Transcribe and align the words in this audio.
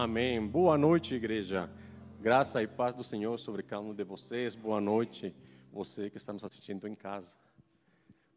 Amém. 0.00 0.46
Boa 0.46 0.78
noite, 0.78 1.12
igreja. 1.16 1.68
Graça 2.20 2.62
e 2.62 2.68
paz 2.68 2.94
do 2.94 3.02
Senhor 3.02 3.36
sobre 3.36 3.64
cada 3.64 3.82
um 3.82 3.92
de 3.92 4.04
vocês. 4.04 4.54
Boa 4.54 4.80
noite, 4.80 5.34
você 5.72 6.08
que 6.08 6.18
está 6.18 6.32
nos 6.32 6.44
assistindo 6.44 6.86
em 6.86 6.94
casa. 6.94 7.36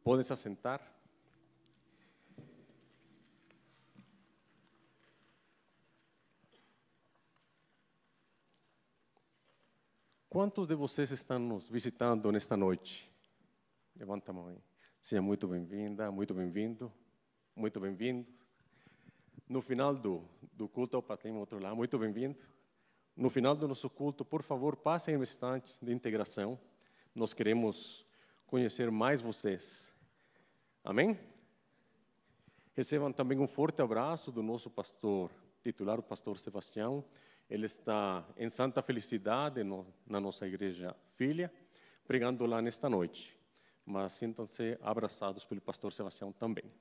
Podem 0.03 0.23
se 0.23 0.33
assentar. 0.33 0.81
Quantos 10.27 10.65
de 10.65 10.73
vocês 10.73 11.11
estão 11.11 11.37
nos 11.37 11.69
visitando 11.69 12.31
nesta 12.31 12.57
noite? 12.57 13.07
Levanta 13.95 14.31
a 14.31 14.33
mão 14.33 14.47
aí. 14.47 14.57
Seja 14.99 15.21
muito 15.21 15.47
bem-vinda, 15.47 16.11
muito 16.11 16.33
bem-vindo, 16.33 16.91
muito 17.55 17.79
bem-vindo. 17.79 18.27
No 19.51 19.61
final 19.61 19.93
do, 19.93 20.23
do 20.53 20.69
culto, 20.69 21.01
para 21.01 21.17
tem 21.17 21.35
outro 21.35 21.59
lá, 21.59 21.75
muito 21.75 21.99
bem-vindo. 21.99 22.39
No 23.13 23.29
final 23.29 23.53
do 23.53 23.67
nosso 23.67 23.89
culto, 23.89 24.23
por 24.23 24.43
favor, 24.43 24.77
passem 24.77 25.17
um 25.17 25.23
instante 25.23 25.77
de 25.81 25.91
integração. 25.91 26.57
Nós 27.13 27.33
queremos 27.33 28.05
conhecer 28.47 28.89
mais 28.89 29.19
vocês. 29.19 29.91
Amém? 30.81 31.19
Recebam 32.73 33.11
também 33.11 33.39
um 33.39 33.45
forte 33.45 33.81
abraço 33.81 34.31
do 34.31 34.41
nosso 34.41 34.69
pastor 34.69 35.29
titular, 35.61 35.99
o 35.99 36.03
pastor 36.03 36.39
Sebastião. 36.39 37.03
Ele 37.49 37.65
está 37.65 38.25
em 38.37 38.49
Santa 38.49 38.81
Felicidade, 38.81 39.65
no, 39.65 39.85
na 40.07 40.21
nossa 40.21 40.47
igreja 40.47 40.95
filha, 41.09 41.51
pregando 42.07 42.45
lá 42.45 42.61
nesta 42.61 42.89
noite. 42.89 43.37
Mas 43.85 44.13
sintam-se 44.13 44.79
abraçados 44.81 45.45
pelo 45.45 45.59
pastor 45.59 45.91
Sebastião 45.91 46.31
também. 46.31 46.71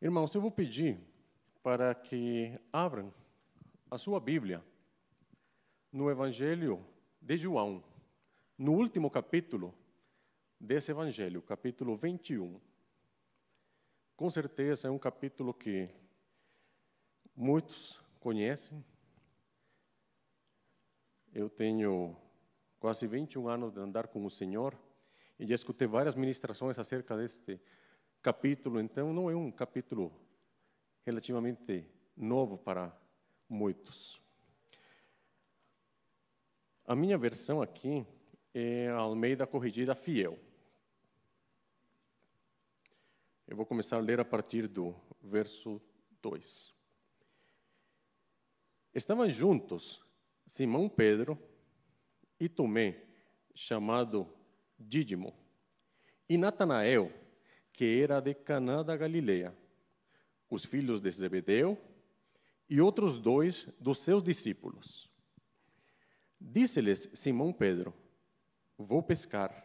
Irmãos, 0.00 0.34
eu 0.34 0.42
vou 0.42 0.50
pedir 0.50 1.00
para 1.62 1.94
que 1.94 2.60
abram 2.70 3.12
a 3.90 3.96
sua 3.96 4.20
Bíblia 4.20 4.62
no 5.90 6.10
Evangelho 6.10 6.86
de 7.18 7.38
João, 7.38 7.82
no 8.58 8.72
último 8.74 9.10
capítulo 9.10 9.74
desse 10.60 10.90
Evangelho, 10.90 11.40
capítulo 11.40 11.96
21. 11.96 12.60
Com 14.14 14.28
certeza 14.28 14.88
é 14.88 14.90
um 14.90 14.98
capítulo 14.98 15.54
que 15.54 15.88
muitos 17.34 17.98
conhecem. 18.20 18.84
Eu 21.32 21.48
tenho 21.48 22.14
quase 22.78 23.06
21 23.06 23.48
anos 23.48 23.72
de 23.72 23.80
andar 23.80 24.08
com 24.08 24.26
o 24.26 24.30
Senhor 24.30 24.78
e 25.38 25.46
já 25.46 25.54
escutei 25.54 25.88
várias 25.88 26.14
ministrações 26.14 26.78
acerca 26.78 27.16
deste 27.16 27.58
capítulo, 28.26 28.80
então 28.80 29.12
não 29.12 29.30
é 29.30 29.36
um 29.36 29.52
capítulo 29.52 30.12
relativamente 31.04 31.88
novo 32.16 32.58
para 32.58 32.92
muitos. 33.48 34.20
A 36.84 36.96
minha 36.96 37.16
versão 37.16 37.62
aqui 37.62 38.04
é 38.52 38.88
a 38.88 38.96
Almeida 38.96 39.46
Corrigida 39.46 39.94
Fiel. 39.94 40.36
Eu 43.46 43.56
vou 43.56 43.64
começar 43.64 43.98
a 43.98 44.00
ler 44.00 44.18
a 44.18 44.24
partir 44.24 44.66
do 44.66 44.92
verso 45.22 45.80
2. 46.20 46.74
Estavam 48.92 49.30
juntos 49.30 50.04
Simão 50.48 50.88
Pedro 50.88 51.38
e 52.40 52.48
Tomé, 52.48 53.04
chamado 53.54 54.28
Dídimo, 54.76 55.32
e 56.28 56.36
Natanael, 56.36 57.24
que 57.76 58.00
era 58.02 58.20
de 58.20 58.32
Caná 58.34 58.82
da 58.82 58.96
Galileia, 58.96 59.54
os 60.48 60.64
filhos 60.64 61.00
de 61.00 61.10
Zebedeu 61.10 61.78
e 62.68 62.80
outros 62.80 63.18
dois 63.18 63.68
dos 63.78 63.98
seus 63.98 64.22
discípulos. 64.22 65.10
Disse-lhes 66.40 67.10
Simão 67.12 67.52
Pedro: 67.52 67.94
Vou 68.78 69.02
pescar. 69.02 69.62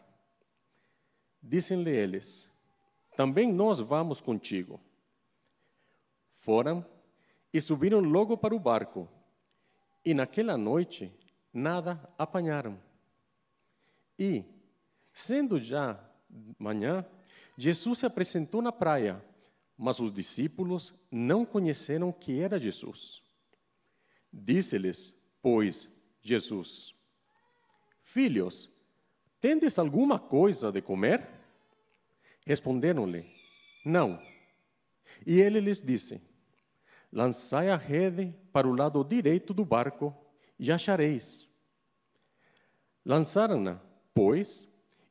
Dizem-lhe 1.42 1.90
eles: 1.90 2.46
também 3.16 3.50
nós 3.50 3.80
vamos 3.80 4.20
contigo. 4.20 4.78
Foram 6.34 6.84
e 7.50 7.62
subiram 7.62 8.00
logo 8.00 8.36
para 8.36 8.54
o 8.54 8.60
barco, 8.60 9.08
e 10.04 10.12
naquela 10.12 10.58
noite 10.58 11.10
nada 11.50 12.12
apanharam. 12.18 12.78
E, 14.18 14.44
sendo 15.14 15.58
já 15.58 15.98
manhã, 16.58 17.06
Jesus 17.56 18.00
se 18.00 18.06
apresentou 18.06 18.62
na 18.62 18.72
praia, 18.72 19.22
mas 19.76 20.00
os 20.00 20.12
discípulos 20.12 20.94
não 21.10 21.44
conheceram 21.44 22.12
que 22.12 22.40
era 22.40 22.58
Jesus. 22.58 23.22
Disse-lhes, 24.32 25.14
pois, 25.42 25.88
Jesus: 26.22 26.94
Filhos, 28.02 28.70
tendes 29.40 29.78
alguma 29.78 30.18
coisa 30.18 30.70
de 30.70 30.80
comer? 30.80 31.28
Responderam-lhe: 32.46 33.24
Não. 33.84 34.18
E 35.26 35.40
ele 35.40 35.60
lhes 35.60 35.82
disse: 35.82 36.20
Lançai 37.12 37.68
a 37.68 37.76
rede 37.76 38.34
para 38.52 38.68
o 38.68 38.74
lado 38.74 39.04
direito 39.04 39.52
do 39.52 39.64
barco 39.64 40.14
e 40.58 40.70
achareis. 40.72 41.48
Lançaram-na, 43.04 43.80
pois, 44.14 44.66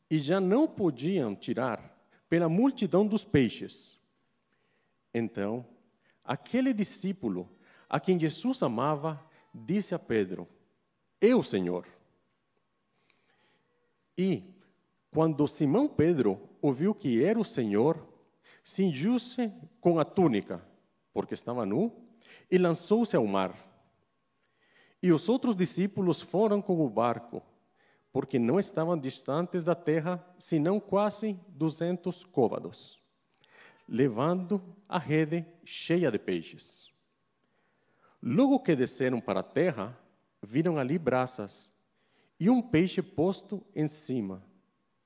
e 0.10 0.18
já 0.18 0.40
não 0.40 0.68
podiam 0.68 1.36
tirar 1.36 1.92
pela 2.32 2.48
multidão 2.48 3.06
dos 3.06 3.26
peixes. 3.26 4.00
Então, 5.14 5.66
aquele 6.24 6.74
discípulo 6.74 7.50
a 7.90 8.00
quem 8.00 8.18
Jesus 8.18 8.64
amava 8.64 9.22
disse 9.54 9.94
a 9.94 10.00
Pedro: 10.00 10.48
Eu, 11.20 11.44
Senhor. 11.44 11.86
E, 14.18 14.46
quando 15.12 15.46
Simão 15.46 15.90
Pedro 15.90 16.50
ouviu 16.62 16.96
que 16.96 17.22
era 17.22 17.38
o 17.38 17.44
Senhor, 17.44 18.08
cingiu-se 18.64 19.52
com 19.82 20.00
a 20.00 20.06
túnica, 20.06 20.66
porque 21.14 21.34
estava 21.34 21.66
nu, 21.66 21.92
e 22.50 22.58
lançou-se 22.58 23.14
ao 23.14 23.28
mar. 23.28 23.54
E 25.04 25.12
os 25.12 25.28
outros 25.28 25.54
discípulos 25.54 26.22
foram 26.22 26.62
com 26.62 26.80
o 26.80 26.90
barco, 26.90 27.44
porque 28.12 28.38
não 28.38 28.60
estavam 28.60 28.98
distantes 28.98 29.64
da 29.64 29.76
terra, 29.76 30.24
senão 30.38 30.80
quase 30.80 31.40
duzentos 31.48 32.26
côvados, 32.26 33.02
levando 33.88 34.62
a 34.88 34.98
rede 34.98 35.46
cheia 35.64 36.12
de 36.12 36.20
peixes. 36.20 36.92
Logo 38.22 38.60
que 38.60 38.76
desceram 38.76 39.20
para 39.20 39.40
a 39.40 39.44
terra, 39.44 39.98
viram 40.42 40.78
ali 40.78 41.00
braças 41.00 41.72
e 42.40 42.50
um 42.50 42.62
peixe 42.62 43.02
posto 43.02 43.64
em 43.76 43.88
cima 43.88 44.44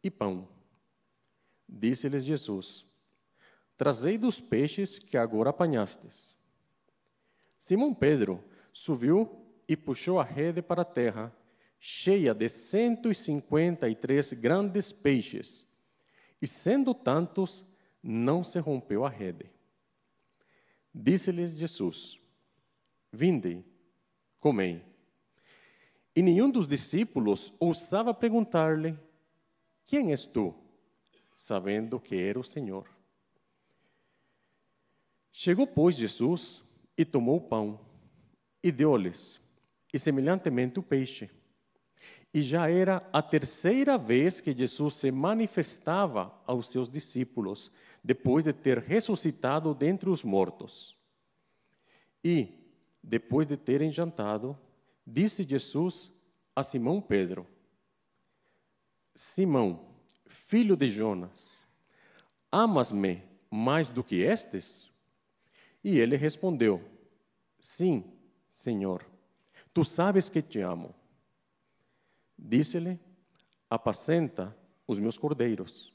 e 0.03 0.09
pão. 0.09 0.47
Disse-lhes 1.67 2.23
Jesus: 2.23 2.85
Trazei 3.77 4.17
dos 4.17 4.39
peixes 4.39 4.97
que 4.97 5.17
agora 5.17 5.49
apanhastes. 5.49 6.35
Simão 7.59 7.93
Pedro 7.93 8.43
subiu 8.71 9.45
e 9.67 9.75
puxou 9.75 10.19
a 10.19 10.23
rede 10.23 10.61
para 10.61 10.83
a 10.83 10.85
terra, 10.85 11.33
cheia 11.87 12.33
de 12.33 12.49
cento 12.49 13.11
e 13.11 13.13
cinquenta 13.13 13.87
e 13.87 13.93
três 13.93 14.33
grandes 14.33 14.91
peixes, 14.91 15.67
e 16.41 16.47
sendo 16.47 16.95
tantos, 16.95 17.63
não 18.01 18.43
se 18.43 18.57
rompeu 18.57 19.05
a 19.05 19.09
rede. 19.09 19.51
Disse-lhes 20.91 21.55
Jesus: 21.55 22.19
Vinde, 23.13 23.63
comei. 24.39 24.83
E 26.15 26.23
nenhum 26.23 26.49
dos 26.49 26.67
discípulos 26.67 27.53
ousava 27.59 28.15
perguntar-lhe: 28.15 28.97
quem 29.85 30.09
és 30.09 30.25
tu? 30.25 30.55
Sabendo 31.35 31.99
que 31.99 32.15
era 32.15 32.39
o 32.39 32.43
Senhor. 32.43 32.89
Chegou, 35.31 35.67
pois, 35.67 35.95
Jesus 35.95 36.63
e 36.97 37.05
tomou 37.05 37.37
o 37.37 37.41
pão 37.41 37.79
e 38.63 38.71
deu-lhes, 38.71 39.39
e 39.93 39.99
semelhantemente 39.99 40.79
o 40.79 40.83
peixe. 40.83 41.29
E 42.35 42.41
já 42.41 42.69
era 42.69 43.01
a 43.13 43.21
terceira 43.21 43.97
vez 43.97 44.41
que 44.41 44.53
Jesus 44.53 44.95
se 44.95 45.09
manifestava 45.09 46.37
aos 46.45 46.67
seus 46.67 46.89
discípulos, 46.89 47.71
depois 48.03 48.43
de 48.43 48.51
ter 48.51 48.79
ressuscitado 48.79 49.73
dentre 49.73 50.09
os 50.09 50.21
mortos. 50.21 50.97
E, 52.21 52.49
depois 53.01 53.47
de 53.47 53.55
terem 53.55 53.89
jantado, 53.89 54.59
disse 55.07 55.45
Jesus 55.47 56.11
a 56.53 56.61
Simão 56.61 56.99
Pedro: 56.99 57.47
Simão, 59.15 59.85
filho 60.25 60.75
de 60.75 60.91
Jonas, 60.91 61.61
amas-me 62.51 63.23
mais 63.49 63.89
do 63.89 64.03
que 64.03 64.17
estes? 64.17 64.91
E 65.81 65.97
ele 65.99 66.17
respondeu: 66.17 66.83
Sim, 67.61 68.03
Senhor, 68.51 69.05
tu 69.73 69.85
sabes 69.85 70.29
que 70.29 70.41
te 70.41 70.59
amo. 70.59 70.93
Disse-lhe: 72.37 72.99
Apacenta 73.69 74.55
os 74.87 74.99
meus 74.99 75.17
cordeiros. 75.17 75.93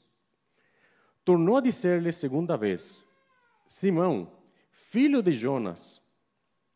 tornou 1.23 1.57
a 1.57 1.61
dizer-lhe 1.61 2.11
segunda 2.11 2.57
vez: 2.57 3.03
Simão, 3.67 4.31
filho 4.71 5.21
de 5.21 5.33
Jonas, 5.33 6.01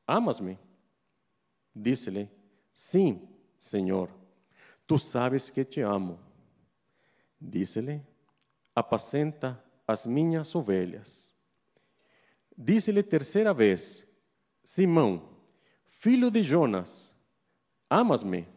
amas-me? 0.08 0.58
Disse-lhe: 1.76 2.30
Sim, 2.72 3.28
Senhor, 3.60 4.10
tu 4.88 4.98
sabes 4.98 5.50
que 5.50 5.66
te 5.66 5.82
amo. 5.82 6.20
Disse-lhe: 7.42 8.02
Apacenta 8.74 9.62
as 9.88 10.06
minhas 10.06 10.54
ovelhas. 10.56 11.34
Disse-lhe 12.58 13.04
terceira 13.04 13.54
vez: 13.54 14.08
Simão, 14.64 15.38
filho 15.86 16.32
de 16.32 16.44
Jonas, 16.44 17.12
amas-me? 17.90 18.55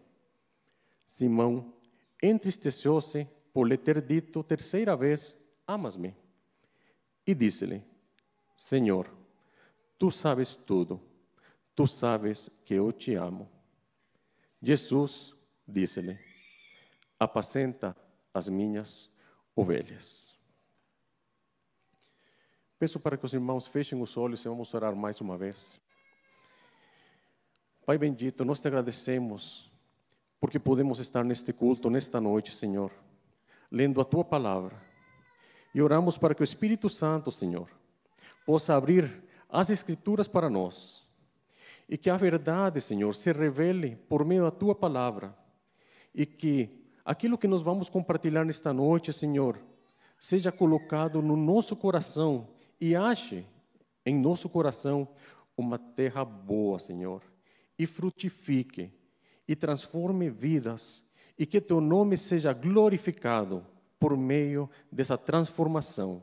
Simão 1.18 1.74
entristeceu-se 2.22 3.28
por 3.52 3.66
lhe 3.66 3.76
ter 3.76 4.00
dito 4.00 4.44
terceira 4.44 4.96
vez: 4.96 5.36
Amas-me? 5.66 6.14
E 7.26 7.34
disse-lhe: 7.34 7.82
Senhor, 8.56 9.12
tu 9.98 10.12
sabes 10.12 10.54
tudo, 10.54 11.02
tu 11.74 11.88
sabes 11.88 12.48
que 12.64 12.74
eu 12.74 12.92
te 12.92 13.16
amo. 13.16 13.50
Jesus 14.62 15.34
disse-lhe: 15.66 16.16
Apacenta 17.18 17.96
as 18.32 18.48
minhas 18.48 19.10
ovelhas. 19.56 20.32
Peço 22.78 23.00
para 23.00 23.16
que 23.16 23.26
os 23.26 23.34
irmãos 23.34 23.66
fechem 23.66 24.00
os 24.00 24.16
olhos 24.16 24.44
e 24.44 24.48
vamos 24.48 24.72
orar 24.72 24.94
mais 24.94 25.20
uma 25.20 25.36
vez. 25.36 25.80
Pai 27.84 27.98
bendito, 27.98 28.44
nós 28.44 28.60
te 28.60 28.68
agradecemos 28.68 29.67
porque 30.40 30.58
podemos 30.58 31.00
estar 31.00 31.24
neste 31.24 31.52
culto, 31.52 31.90
nesta 31.90 32.20
noite, 32.20 32.52
Senhor, 32.52 32.92
lendo 33.70 34.00
a 34.00 34.04
tua 34.04 34.24
palavra. 34.24 34.80
E 35.74 35.82
oramos 35.82 36.16
para 36.16 36.34
que 36.34 36.42
o 36.42 36.44
Espírito 36.44 36.88
Santo, 36.88 37.30
Senhor, 37.30 37.68
possa 38.46 38.74
abrir 38.74 39.24
as 39.48 39.70
Escrituras 39.70 40.28
para 40.28 40.48
nós 40.48 41.06
e 41.88 41.96
que 41.96 42.10
a 42.10 42.16
verdade, 42.16 42.80
Senhor, 42.80 43.14
se 43.14 43.32
revele 43.32 43.96
por 44.08 44.24
meio 44.24 44.42
da 44.42 44.50
tua 44.50 44.74
palavra 44.74 45.36
e 46.14 46.26
que 46.26 46.84
aquilo 47.04 47.38
que 47.38 47.48
nós 47.48 47.62
vamos 47.62 47.88
compartilhar 47.88 48.44
nesta 48.44 48.72
noite, 48.72 49.12
Senhor, 49.12 49.58
seja 50.20 50.52
colocado 50.52 51.22
no 51.22 51.36
nosso 51.36 51.74
coração 51.74 52.48
e 52.80 52.94
ache 52.94 53.46
em 54.04 54.18
nosso 54.18 54.48
coração 54.48 55.08
uma 55.56 55.78
terra 55.78 56.24
boa, 56.24 56.78
Senhor, 56.78 57.22
e 57.78 57.86
frutifique 57.86 58.92
e 59.48 59.56
transforme 59.56 60.28
vidas 60.28 61.02
e 61.38 61.46
que 61.46 61.60
teu 61.60 61.80
nome 61.80 62.18
seja 62.18 62.52
glorificado 62.52 63.66
por 63.98 64.16
meio 64.16 64.70
dessa 64.92 65.18
transformação. 65.18 66.22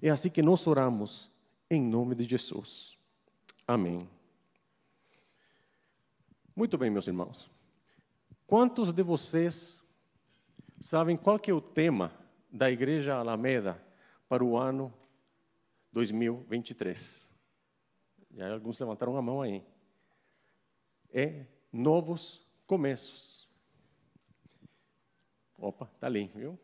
É 0.00 0.08
assim 0.08 0.30
que 0.30 0.42
nós 0.42 0.66
oramos 0.66 1.30
em 1.70 1.82
nome 1.82 2.14
de 2.14 2.24
Jesus. 2.24 2.96
Amém. 3.68 4.08
Muito 6.54 6.78
bem, 6.78 6.90
meus 6.90 7.06
irmãos. 7.06 7.50
Quantos 8.46 8.92
de 8.92 9.02
vocês 9.02 9.78
sabem 10.80 11.16
qual 11.16 11.38
que 11.38 11.50
é 11.50 11.54
o 11.54 11.60
tema 11.60 12.12
da 12.50 12.70
Igreja 12.70 13.16
Alameda 13.16 13.82
para 14.28 14.44
o 14.44 14.56
ano 14.56 14.92
2023. 15.92 17.28
Já 18.32 18.52
alguns 18.52 18.78
levantaram 18.78 19.16
a 19.16 19.22
mão 19.22 19.40
aí. 19.40 19.64
É 21.12 21.46
novos 21.72 22.45
começos. 22.66 23.48
Opa, 25.58 25.86
tá 25.98 26.06
ali, 26.06 26.30
viu? 26.34 26.58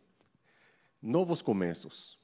Novos 1.00 1.40
começos. 1.40 2.18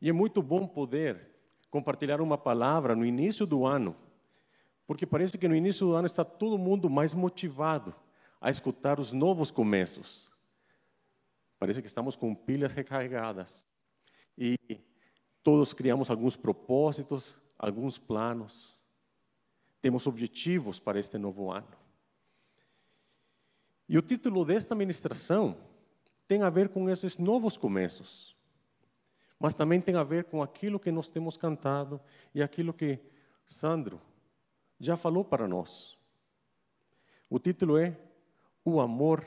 E 0.00 0.08
é 0.08 0.12
muito 0.12 0.42
bom 0.42 0.66
poder 0.66 1.30
compartilhar 1.70 2.20
uma 2.20 2.36
palavra 2.36 2.96
no 2.96 3.04
início 3.04 3.46
do 3.46 3.64
ano, 3.64 3.96
porque 4.86 5.06
parece 5.06 5.38
que 5.38 5.48
no 5.48 5.54
início 5.54 5.86
do 5.86 5.94
ano 5.94 6.06
está 6.06 6.24
todo 6.24 6.58
mundo 6.58 6.90
mais 6.90 7.14
motivado 7.14 7.94
a 8.40 8.50
escutar 8.50 8.98
os 8.98 9.12
novos 9.12 9.50
começos. 9.50 10.30
Parece 11.58 11.80
que 11.80 11.88
estamos 11.88 12.16
com 12.16 12.34
pilhas 12.34 12.72
recarregadas. 12.72 13.64
E 14.36 14.56
Todos 15.46 15.72
criamos 15.72 16.10
alguns 16.10 16.34
propósitos, 16.34 17.38
alguns 17.56 17.98
planos. 17.98 18.76
Temos 19.80 20.04
objetivos 20.08 20.80
para 20.80 20.98
este 20.98 21.18
novo 21.18 21.52
ano. 21.52 21.68
E 23.88 23.96
o 23.96 24.02
título 24.02 24.44
desta 24.44 24.74
ministração 24.74 25.56
tem 26.26 26.42
a 26.42 26.50
ver 26.50 26.68
com 26.68 26.90
esses 26.90 27.18
novos 27.18 27.56
começos, 27.56 28.36
mas 29.38 29.54
também 29.54 29.80
tem 29.80 29.96
a 29.96 30.02
ver 30.02 30.24
com 30.24 30.42
aquilo 30.42 30.80
que 30.80 30.90
nós 30.90 31.08
temos 31.08 31.36
cantado 31.36 32.00
e 32.34 32.42
aquilo 32.42 32.72
que 32.72 32.98
Sandro 33.46 34.00
já 34.80 34.96
falou 34.96 35.24
para 35.24 35.46
nós. 35.46 35.96
O 37.30 37.38
título 37.38 37.76
é 37.76 37.96
O 38.64 38.80
Amor 38.80 39.26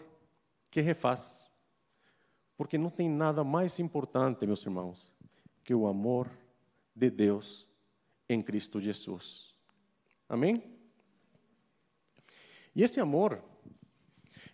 que 0.70 0.82
Refaz. 0.82 1.50
Porque 2.58 2.78
não 2.78 2.90
tem 2.90 3.10
nada 3.10 3.44
mais 3.44 3.80
importante, 3.80 4.46
meus 4.46 4.62
irmãos, 4.64 5.14
que 5.64 5.74
o 5.74 5.88
amor 5.88 6.30
de 6.94 7.10
Deus 7.10 7.66
em 8.28 8.42
Cristo 8.42 8.82
Jesus. 8.82 9.56
Amém? 10.28 10.62
E 12.76 12.84
esse 12.84 13.00
amor 13.00 13.42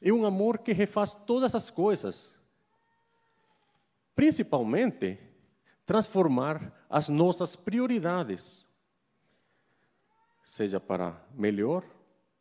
é 0.08 0.14
um 0.14 0.24
amor 0.24 0.60
que 0.60 0.72
refaz 0.72 1.16
todas 1.16 1.56
as 1.56 1.72
coisas, 1.72 2.32
principalmente 4.14 5.18
transformar 5.84 6.86
as 6.88 7.10
nossas 7.10 7.56
prioridades, 7.56 8.64
seja 10.44 10.80
para 10.80 11.20
melhor 11.34 11.84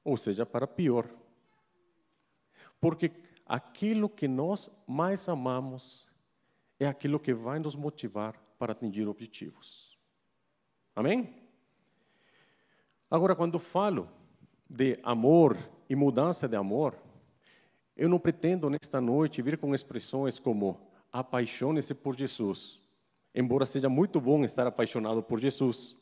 ou 0.05 0.15
seja 0.19 0.45
para 0.45 0.67
pior. 0.67 1.09
Porque 2.79 3.11
aquilo 3.47 4.11
que 4.11 4.29
nós 4.29 4.69
mais 4.87 5.27
amamos 5.27 6.07
é 6.79 6.87
aquilo 6.87 7.19
que 7.19 7.33
vai 7.33 7.59
nos 7.59 7.75
motivar 7.75 8.39
para 8.59 8.73
atingir 8.73 9.09
objetivos. 9.09 9.99
Amém? 10.95 11.35
Agora, 13.11 13.35
quando 13.35 13.59
falo 13.59 14.11
de 14.69 14.99
amor 15.03 15.57
e 15.89 15.97
mudança 15.97 16.47
de 16.47 16.57
amor, 16.57 16.95
eu 17.97 18.09
não 18.09 18.19
pretendo 18.19 18.69
nesta 18.69 19.01
noite 19.01 19.43
vir 19.43 19.57
com 19.57 19.75
expressões 19.75 20.39
como 20.39 20.81
apaixone-se 21.13 21.95
por 21.95 22.17
Jesus, 22.17 22.81
embora 23.35 23.65
seja 23.65 23.89
muito 23.89 24.21
bom 24.21 24.45
estar 24.45 24.67
apaixonado 24.67 25.23
por 25.23 25.39
Jesus. 25.41 25.95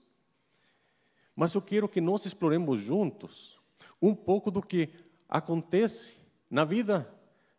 Mas 1.36 1.52
eu 1.54 1.60
quero 1.60 1.88
que 1.88 2.00
nós 2.00 2.24
exploremos 2.24 2.80
juntos 2.80 3.58
um 4.00 4.14
pouco 4.14 4.50
do 4.50 4.62
que 4.62 4.90
acontece 5.28 6.14
na 6.50 6.64
vida 6.64 7.08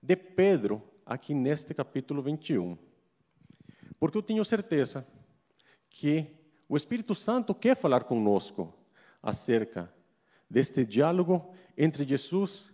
de 0.01 0.15
Pedro 0.15 0.81
aqui 1.05 1.33
neste 1.33 1.73
capítulo 1.73 2.21
21. 2.21 2.77
Porque 3.99 4.17
eu 4.17 4.23
tenho 4.23 4.43
certeza 4.43 5.07
que 5.89 6.27
o 6.67 6.75
Espírito 6.75 7.13
Santo 7.13 7.53
quer 7.53 7.75
falar 7.75 8.03
conosco 8.03 8.73
acerca 9.21 9.93
deste 10.49 10.85
diálogo 10.85 11.53
entre 11.77 12.03
Jesus 12.03 12.73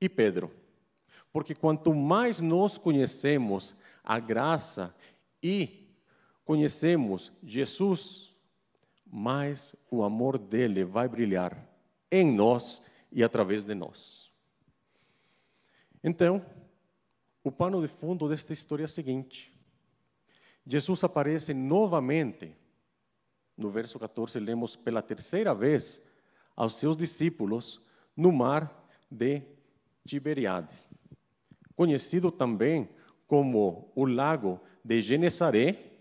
e 0.00 0.08
Pedro. 0.08 0.59
Porque 1.32 1.54
quanto 1.54 1.94
mais 1.94 2.40
nós 2.40 2.76
conhecemos 2.76 3.76
a 4.02 4.18
graça 4.18 4.94
e 5.42 5.88
conhecemos 6.44 7.32
Jesus, 7.42 8.34
mais 9.06 9.74
o 9.90 10.02
amor 10.02 10.38
dele 10.38 10.84
vai 10.84 11.08
brilhar 11.08 11.68
em 12.10 12.32
nós 12.32 12.82
e 13.12 13.22
através 13.22 13.64
de 13.64 13.74
nós. 13.74 14.30
Então, 16.02 16.44
o 17.42 17.52
pano 17.52 17.80
de 17.80 17.88
fundo 17.88 18.28
desta 18.28 18.52
história 18.52 18.84
é 18.84 18.86
o 18.86 18.88
seguinte: 18.88 19.52
Jesus 20.66 21.02
aparece 21.04 21.54
novamente. 21.54 22.56
No 23.56 23.70
verso 23.70 23.98
14, 23.98 24.40
lemos 24.40 24.74
pela 24.74 25.02
terceira 25.02 25.54
vez 25.54 26.00
aos 26.56 26.74
seus 26.74 26.96
discípulos 26.96 27.80
no 28.16 28.32
mar 28.32 28.88
de 29.10 29.42
Tiberiade, 30.06 30.74
conhecido 31.74 32.30
também 32.30 32.88
como 33.26 33.90
o 33.94 34.04
lago 34.04 34.60
de 34.84 35.00
Genezaré 35.02 35.92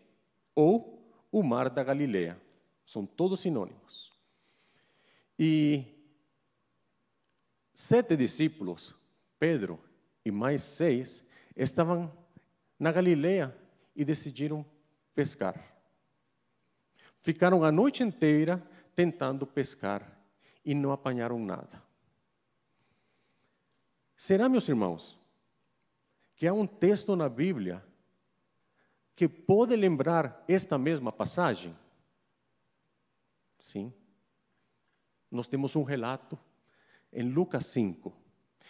ou 0.55 0.99
o 1.31 1.43
mar 1.43 1.69
da 1.69 1.83
Galileia. 1.83 2.39
São 2.85 3.05
todos 3.05 3.41
sinônimos. 3.41 4.11
E 5.37 5.85
sete 7.73 8.15
discípulos, 8.15 8.95
Pedro 9.37 9.79
e 10.25 10.31
mais 10.31 10.63
seis, 10.63 11.23
estavam 11.55 12.11
na 12.77 12.91
Galileia 12.91 13.55
e 13.95 14.03
decidiram 14.03 14.65
pescar. 15.13 15.55
Ficaram 17.21 17.63
a 17.63 17.71
noite 17.71 18.01
inteira 18.01 18.61
tentando 18.95 19.45
pescar 19.45 20.19
e 20.65 20.73
não 20.73 20.91
apanharam 20.91 21.39
nada. 21.39 21.81
Será, 24.17 24.49
meus 24.49 24.67
irmãos, 24.67 25.17
que 26.39 26.47
há 26.47 26.53
um 26.53 26.65
texto 26.65 27.17
na 27.17 27.27
Bíblia 27.27 27.85
que 29.13 29.27
pode 29.27 29.75
lembrar 29.75 30.41
esta 30.47 30.77
mesma 30.77 31.11
passagem? 31.11 31.77
Sim. 33.57 33.93
Nós 35.29 35.49
temos 35.49 35.75
um 35.75 35.83
relato 35.83 36.39
em 37.11 37.23
Lucas 37.23 37.65
5, 37.65 38.15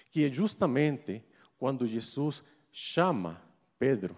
que 0.10 0.26
é 0.26 0.32
justamente 0.32 1.24
quando 1.60 1.86
Jesus 1.86 2.44
chama 2.72 3.40
Pedro 3.78 4.18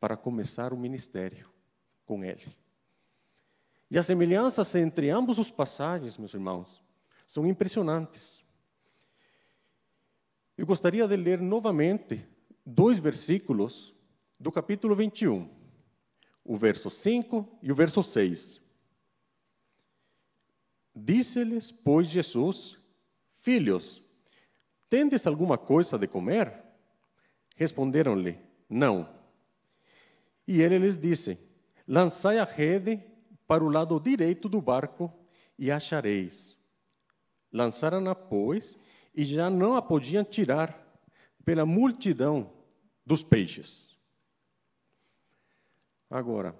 para 0.00 0.16
começar 0.16 0.72
o 0.72 0.76
ministério 0.76 1.48
com 2.04 2.24
ele. 2.24 2.52
E 3.88 3.96
as 3.96 4.06
semelhanças 4.06 4.74
entre 4.74 5.08
ambos 5.08 5.38
os 5.38 5.52
passagens, 5.52 6.18
meus 6.18 6.34
irmãos, 6.34 6.82
são 7.28 7.46
impressionantes. 7.46 8.44
Eu 10.58 10.66
gostaria 10.66 11.06
de 11.06 11.16
ler 11.16 11.40
novamente 11.40 12.31
dois 12.64 12.98
versículos 12.98 13.94
do 14.38 14.50
capítulo 14.50 14.94
21, 14.94 15.48
o 16.44 16.56
verso 16.56 16.90
5 16.90 17.58
e 17.62 17.70
o 17.70 17.74
verso 17.74 18.02
6. 18.02 18.60
Disse-lhes, 20.94 21.72
pois, 21.72 22.08
Jesus: 22.08 22.78
Filhos, 23.32 24.02
tendes 24.88 25.26
alguma 25.26 25.56
coisa 25.56 25.98
de 25.98 26.06
comer? 26.06 26.52
Responderam-lhe: 27.56 28.38
Não. 28.68 29.08
E 30.46 30.60
ele 30.60 30.78
lhes 30.78 30.98
disse: 30.98 31.38
Lançai 31.86 32.38
a 32.38 32.44
rede 32.44 33.02
para 33.46 33.64
o 33.64 33.68
lado 33.68 33.98
direito 33.98 34.48
do 34.48 34.60
barco 34.60 35.12
e 35.58 35.70
achareis. 35.70 36.56
Lançaram-na, 37.52 38.14
pois, 38.14 38.78
e 39.14 39.24
já 39.24 39.50
não 39.50 39.74
a 39.74 39.82
podiam 39.82 40.24
tirar 40.24 40.82
pela 41.44 41.66
multidão 41.66 42.52
dos 43.04 43.22
peixes. 43.22 43.98
Agora, 46.08 46.54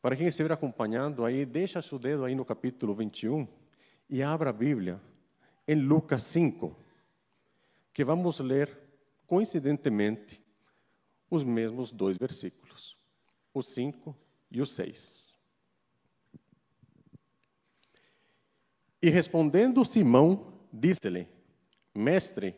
para 0.00 0.16
quem 0.16 0.28
estiver 0.28 0.52
acompanhando 0.52 1.24
aí, 1.24 1.44
deixa 1.44 1.82
seu 1.82 1.98
dedo 1.98 2.24
aí 2.24 2.34
no 2.34 2.44
capítulo 2.44 2.94
21 2.94 3.46
e 4.08 4.22
abra 4.22 4.50
a 4.50 4.52
Bíblia 4.52 5.00
em 5.66 5.74
Lucas 5.74 6.22
5, 6.22 6.76
que 7.92 8.04
vamos 8.04 8.38
ler, 8.38 8.78
coincidentemente, 9.26 10.40
os 11.28 11.42
mesmos 11.42 11.90
dois 11.90 12.16
versículos, 12.16 12.96
o 13.52 13.62
5 13.62 14.16
e 14.50 14.60
o 14.60 14.66
6. 14.66 15.34
E 19.02 19.10
respondendo 19.10 19.84
Simão, 19.84 20.52
disse-lhe: 20.72 21.28
Mestre, 21.94 22.56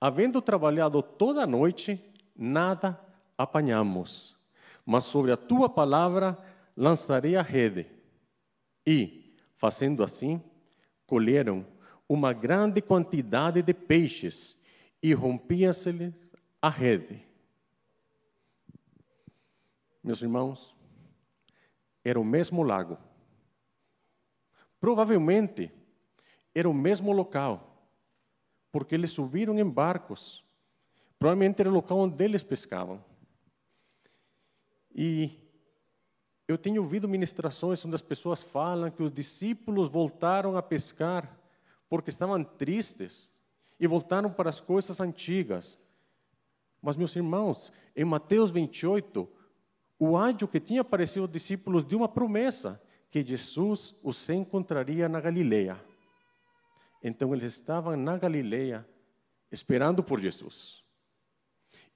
havendo 0.00 0.42
trabalhado 0.42 1.02
toda 1.02 1.42
a 1.42 1.46
noite, 1.46 2.02
nada 2.34 3.00
apanhamos, 3.36 4.36
mas 4.84 5.04
sobre 5.04 5.32
a 5.32 5.36
tua 5.36 5.68
palavra 5.68 6.36
lançarei 6.76 7.36
a 7.36 7.42
rede. 7.42 7.86
E, 8.86 9.34
fazendo 9.56 10.04
assim, 10.04 10.40
colheram 11.06 11.66
uma 12.08 12.32
grande 12.32 12.80
quantidade 12.80 13.62
de 13.62 13.74
peixes 13.74 14.56
e 15.02 15.12
rompia-se-lhes 15.12 16.34
a 16.60 16.68
rede. 16.68 17.24
Meus 20.02 20.22
irmãos, 20.22 20.74
era 22.04 22.20
o 22.20 22.24
mesmo 22.24 22.62
lago. 22.62 22.96
Provavelmente 24.78 25.72
era 26.54 26.68
o 26.68 26.74
mesmo 26.74 27.10
local, 27.12 27.75
porque 28.70 28.94
eles 28.94 29.10
subiram 29.10 29.58
em 29.58 29.68
barcos. 29.68 30.44
Provavelmente 31.18 31.60
era 31.60 31.70
o 31.70 31.72
local 31.72 31.98
onde 31.98 32.22
eles 32.24 32.42
pescavam. 32.42 33.02
E 34.94 35.38
eu 36.48 36.56
tenho 36.56 36.82
ouvido 36.82 37.08
ministrações 37.08 37.84
onde 37.84 37.94
as 37.94 38.02
pessoas 38.02 38.42
falam 38.42 38.90
que 38.90 39.02
os 39.02 39.10
discípulos 39.10 39.88
voltaram 39.88 40.56
a 40.56 40.62
pescar 40.62 41.38
porque 41.88 42.10
estavam 42.10 42.42
tristes 42.42 43.28
e 43.78 43.86
voltaram 43.86 44.30
para 44.30 44.50
as 44.50 44.60
coisas 44.60 45.00
antigas. 45.00 45.78
Mas, 46.80 46.96
meus 46.96 47.14
irmãos, 47.16 47.72
em 47.94 48.04
Mateus 48.04 48.50
28, 48.50 49.28
o 49.98 50.16
anjo 50.16 50.46
que 50.46 50.60
tinha 50.60 50.82
aparecido 50.82 51.22
aos 51.22 51.32
discípulos 51.32 51.82
deu 51.82 51.98
uma 51.98 52.08
promessa 52.08 52.80
que 53.10 53.24
Jesus 53.24 53.94
os 54.02 54.28
encontraria 54.28 55.08
na 55.08 55.20
Galileia. 55.20 55.82
Então 57.08 57.32
eles 57.32 57.52
estavam 57.52 57.96
na 57.96 58.18
Galileia 58.18 58.84
esperando 59.48 60.02
por 60.02 60.18
Jesus. 60.18 60.82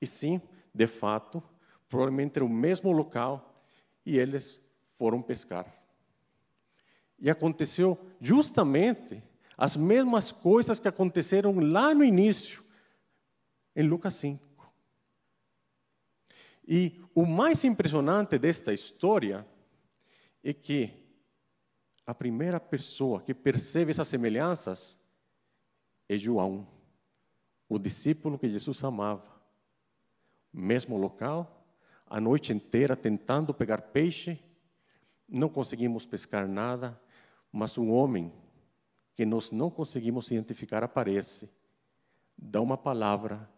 E 0.01 0.07
sim, 0.07 0.41
de 0.73 0.87
fato, 0.87 1.43
provavelmente 1.89 2.37
era 2.37 2.45
o 2.45 2.49
mesmo 2.49 2.93
local 2.93 3.61
e 4.07 4.17
eles 4.17 4.61
foram 4.97 5.21
pescar. 5.21 5.67
E 7.19 7.29
aconteceu 7.29 7.99
justamente 8.21 9.21
as 9.59 9.77
mesmas 9.77 10.31
coisas 10.31 10.79
que 10.79 10.87
aconteceram 10.87 11.59
lá 11.59 11.93
no 11.93 12.05
início, 12.05 12.63
em 13.75 13.83
Lucas 13.83 14.15
5. 14.15 14.73
E 16.69 17.03
o 17.13 17.27
mais 17.27 17.65
impressionante 17.65 18.39
desta 18.39 18.73
história 18.73 19.45
é 20.45 20.53
que 20.53 20.93
a 22.07 22.15
primeira 22.15 22.61
pessoa 22.61 23.21
que 23.21 23.35
percebe 23.35 23.91
essas 23.91 24.07
semelhanças 24.07 25.00
é 26.13 26.19
João, 26.19 26.67
o 27.69 27.79
discípulo 27.79 28.37
que 28.37 28.51
Jesus 28.51 28.83
amava. 28.83 29.41
Mesmo 30.53 30.97
local, 30.97 31.65
a 32.05 32.21
noite 32.21 32.53
inteira 32.53 32.97
tentando 32.97 33.55
pegar 33.55 33.81
peixe, 33.81 34.43
não 35.29 35.49
conseguimos 35.49 36.05
pescar 36.07 36.49
nada, 36.49 37.01
mas 37.53 37.79
um 37.79 37.93
homem 37.93 38.33
que 39.15 39.25
nós 39.25 39.53
não 39.53 39.71
conseguimos 39.71 40.29
identificar 40.33 40.83
aparece, 40.83 41.49
dá 42.37 42.61
uma 42.61 42.77
palavra 42.77 43.49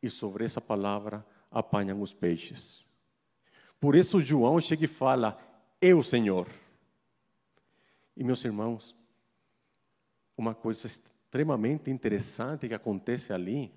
e 0.00 0.08
sobre 0.08 0.44
essa 0.44 0.60
palavra 0.60 1.26
apanham 1.50 2.00
os 2.00 2.14
peixes. 2.14 2.86
Por 3.80 3.96
isso 3.96 4.20
João 4.20 4.60
chega 4.60 4.84
e 4.84 4.88
fala: 4.88 5.36
Eu, 5.80 6.04
Senhor. 6.04 6.46
E 8.16 8.22
meus 8.22 8.44
irmãos, 8.44 8.94
uma 10.38 10.54
coisa 10.54 10.86
extremamente 11.36 11.90
interessante 11.90 12.66
que 12.66 12.72
acontece 12.72 13.30
ali 13.30 13.70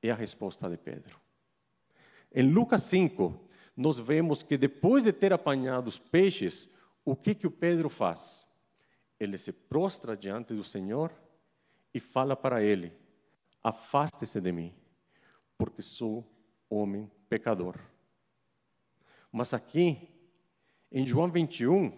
é 0.00 0.10
a 0.10 0.14
resposta 0.14 0.70
de 0.70 0.78
Pedro. 0.78 1.20
Em 2.34 2.50
Lucas 2.50 2.84
5, 2.84 3.38
nós 3.76 3.98
vemos 3.98 4.42
que 4.42 4.56
depois 4.56 5.04
de 5.04 5.12
ter 5.12 5.34
apanhado 5.34 5.88
os 5.88 5.98
peixes, 5.98 6.70
o 7.04 7.14
que 7.14 7.34
que 7.34 7.46
o 7.46 7.50
Pedro 7.50 7.90
faz? 7.90 8.46
Ele 9.20 9.36
se 9.36 9.52
prostra 9.52 10.16
diante 10.16 10.54
do 10.54 10.64
Senhor 10.64 11.12
e 11.92 12.00
fala 12.00 12.34
para 12.34 12.62
ele: 12.62 12.90
Afaste-se 13.62 14.40
de 14.40 14.50
mim, 14.50 14.74
porque 15.58 15.82
sou 15.82 16.26
homem 16.70 17.10
pecador. 17.28 17.76
Mas 19.30 19.52
aqui, 19.52 20.08
em 20.90 21.06
João 21.06 21.30
21, 21.30 21.92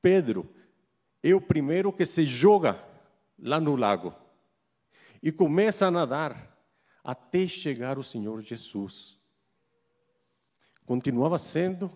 Pedro 0.00 0.50
é 1.22 1.34
o 1.34 1.40
primeiro 1.40 1.92
que 1.92 2.06
se 2.06 2.24
joga 2.24 2.91
lá 3.38 3.60
no 3.60 3.76
lago 3.76 4.14
e 5.22 5.30
começa 5.30 5.86
a 5.86 5.90
nadar 5.90 6.52
até 7.04 7.46
chegar 7.46 7.98
o 7.98 8.04
Senhor 8.04 8.42
Jesus. 8.42 9.18
Continuava 10.84 11.38
sendo 11.38 11.90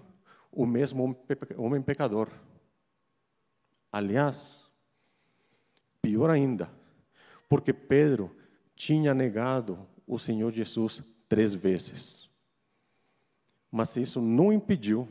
o 0.51 0.65
mesmo 0.65 1.17
homem 1.57 1.83
pecador. 1.83 2.31
Aliás, 3.91 4.71
pior 6.01 6.31
ainda, 6.31 6.71
porque 7.49 7.73
Pedro 7.73 8.35
tinha 8.75 9.13
negado 9.13 9.89
o 10.07 10.19
Senhor 10.19 10.53
Jesus 10.53 11.03
três 11.29 11.55
vezes. 11.55 12.31
Mas 13.71 13.97
isso 13.97 14.21
não 14.21 14.53
impediu 14.53 15.09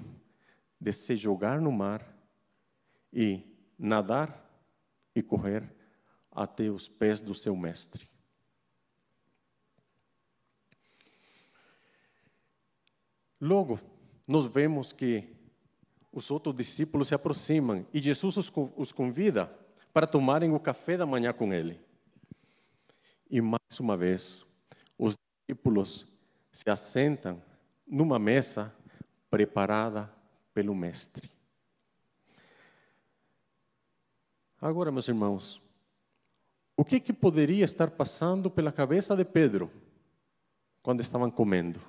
de 0.79 0.91
se 0.93 1.15
jogar 1.17 1.59
no 1.59 1.71
mar 1.71 2.05
e 3.11 3.41
nadar 3.77 4.41
e 5.13 5.21
correr 5.21 5.74
até 6.35 6.69
os 6.69 6.87
pés 6.89 7.21
do 7.21 7.33
seu 7.33 7.55
mestre. 7.55 8.09
Logo, 13.39 13.79
nós 14.27 14.45
vemos 14.45 14.91
que 14.91 15.33
os 16.11 16.29
outros 16.31 16.55
discípulos 16.55 17.07
se 17.07 17.15
aproximam 17.15 17.85
e 17.93 18.01
Jesus 18.01 18.51
os 18.75 18.91
convida 18.91 19.47
para 19.93 20.07
tomarem 20.07 20.53
o 20.53 20.59
café 20.59 20.97
da 20.97 21.05
manhã 21.05 21.31
com 21.31 21.53
ele. 21.53 21.79
E 23.29 23.41
mais 23.41 23.79
uma 23.79 23.95
vez, 23.95 24.43
os 24.97 25.15
discípulos 25.47 26.07
se 26.51 26.69
assentam 26.69 27.41
numa 27.85 28.17
mesa 28.17 28.73
preparada 29.29 30.11
pelo 30.53 30.73
Mestre. 30.73 31.29
Agora, 34.61 34.91
meus 34.91 35.07
irmãos, 35.07 35.61
o 36.77 36.83
que, 36.83 36.99
que 36.99 37.13
poderia 37.13 37.65
estar 37.65 37.91
passando 37.91 38.49
pela 38.49 38.71
cabeça 38.71 39.15
de 39.15 39.25
Pedro 39.25 39.71
quando 40.81 41.01
estavam 41.01 41.31
comendo? 41.31 41.79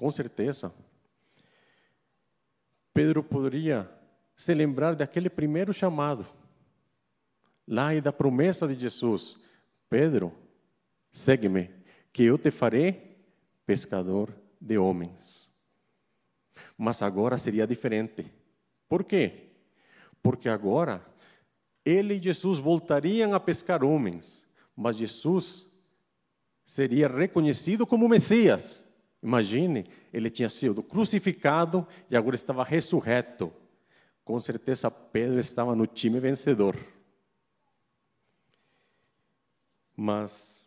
com 0.00 0.10
certeza, 0.10 0.72
Pedro 2.94 3.22
poderia 3.22 3.86
se 4.34 4.54
lembrar 4.54 4.94
daquele 4.94 5.28
primeiro 5.28 5.74
chamado, 5.74 6.26
lá 7.68 7.94
e 7.94 8.00
da 8.00 8.10
promessa 8.10 8.66
de 8.66 8.80
Jesus: 8.80 9.36
Pedro, 9.90 10.32
segue-me, 11.12 11.70
que 12.14 12.24
eu 12.24 12.38
te 12.38 12.50
farei 12.50 13.22
pescador 13.66 14.34
de 14.58 14.78
homens. 14.78 15.50
Mas 16.78 17.02
agora 17.02 17.36
seria 17.36 17.66
diferente. 17.66 18.24
Por 18.88 19.04
quê? 19.04 19.50
Porque 20.22 20.48
agora 20.48 21.04
ele 21.84 22.14
e 22.14 22.22
Jesus 22.22 22.58
voltariam 22.58 23.34
a 23.34 23.40
pescar 23.40 23.82
homens, 23.82 24.46
mas 24.76 24.96
Jesus 24.96 25.66
seria 26.66 27.08
reconhecido 27.08 27.86
como 27.86 28.08
Messias. 28.08 28.84
Imagine, 29.22 29.86
ele 30.12 30.30
tinha 30.30 30.48
sido 30.48 30.82
crucificado 30.82 31.86
e 32.08 32.16
agora 32.16 32.36
estava 32.36 32.64
ressurreto. 32.64 33.52
Com 34.24 34.40
certeza 34.40 34.90
Pedro 34.90 35.38
estava 35.38 35.74
no 35.74 35.86
time 35.86 36.20
vencedor. 36.20 36.76
Mas 39.96 40.64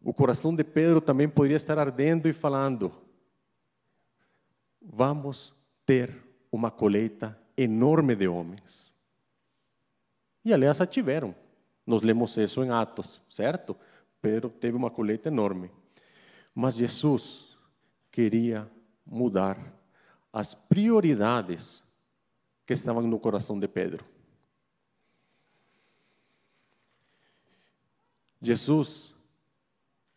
o 0.00 0.12
coração 0.12 0.54
de 0.54 0.62
Pedro 0.62 1.00
também 1.00 1.28
poderia 1.28 1.56
estar 1.56 1.78
ardendo 1.78 2.28
e 2.28 2.32
falando: 2.32 2.92
vamos 4.80 5.54
ter 5.84 6.14
uma 6.50 6.70
colheita 6.70 7.41
enorme 7.62 8.14
de 8.14 8.28
homens. 8.28 8.92
E 10.44 10.52
aliás, 10.52 10.80
a 10.80 10.86
tiveram. 10.86 11.34
Nós 11.86 12.02
lemos 12.02 12.36
isso 12.36 12.62
em 12.62 12.70
Atos, 12.70 13.20
certo? 13.28 13.76
Pedro 14.20 14.50
teve 14.50 14.76
uma 14.76 14.90
colheita 14.90 15.28
enorme. 15.28 15.70
Mas 16.54 16.74
Jesus 16.74 17.56
queria 18.10 18.70
mudar 19.04 19.58
as 20.32 20.54
prioridades 20.54 21.82
que 22.64 22.72
estavam 22.72 23.02
no 23.02 23.18
coração 23.18 23.58
de 23.58 23.68
Pedro. 23.68 24.04
Jesus 28.40 29.14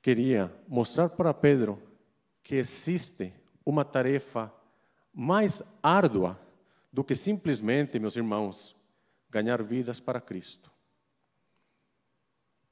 queria 0.01 0.53
mostrar 0.67 1.09
para 1.09 1.33
Pedro 1.33 1.81
que 2.43 2.55
existe 2.55 3.33
uma 3.65 3.83
tarefa 3.83 4.53
mais 5.13 5.63
árdua 5.81 6.39
do 6.95 7.03
que 7.03 7.13
simplesmente, 7.13 7.99
meus 7.99 8.15
irmãos, 8.15 8.73
ganhar 9.29 9.61
vidas 9.61 9.99
para 9.99 10.21
Cristo. 10.21 10.71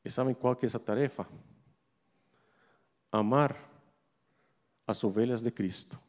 E 0.01 0.09
sabem 0.09 0.33
qual 0.33 0.55
que 0.55 0.65
é 0.65 0.67
essa 0.67 0.79
tarefa? 0.79 1.27
Amar 3.11 3.69
as 4.87 5.03
ovelhas 5.03 5.41
de 5.41 5.51
Cristo, 5.51 5.99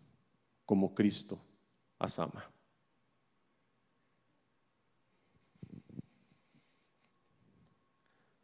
como 0.64 0.90
Cristo 0.90 1.40
as 1.98 2.16
ama. 2.20 2.44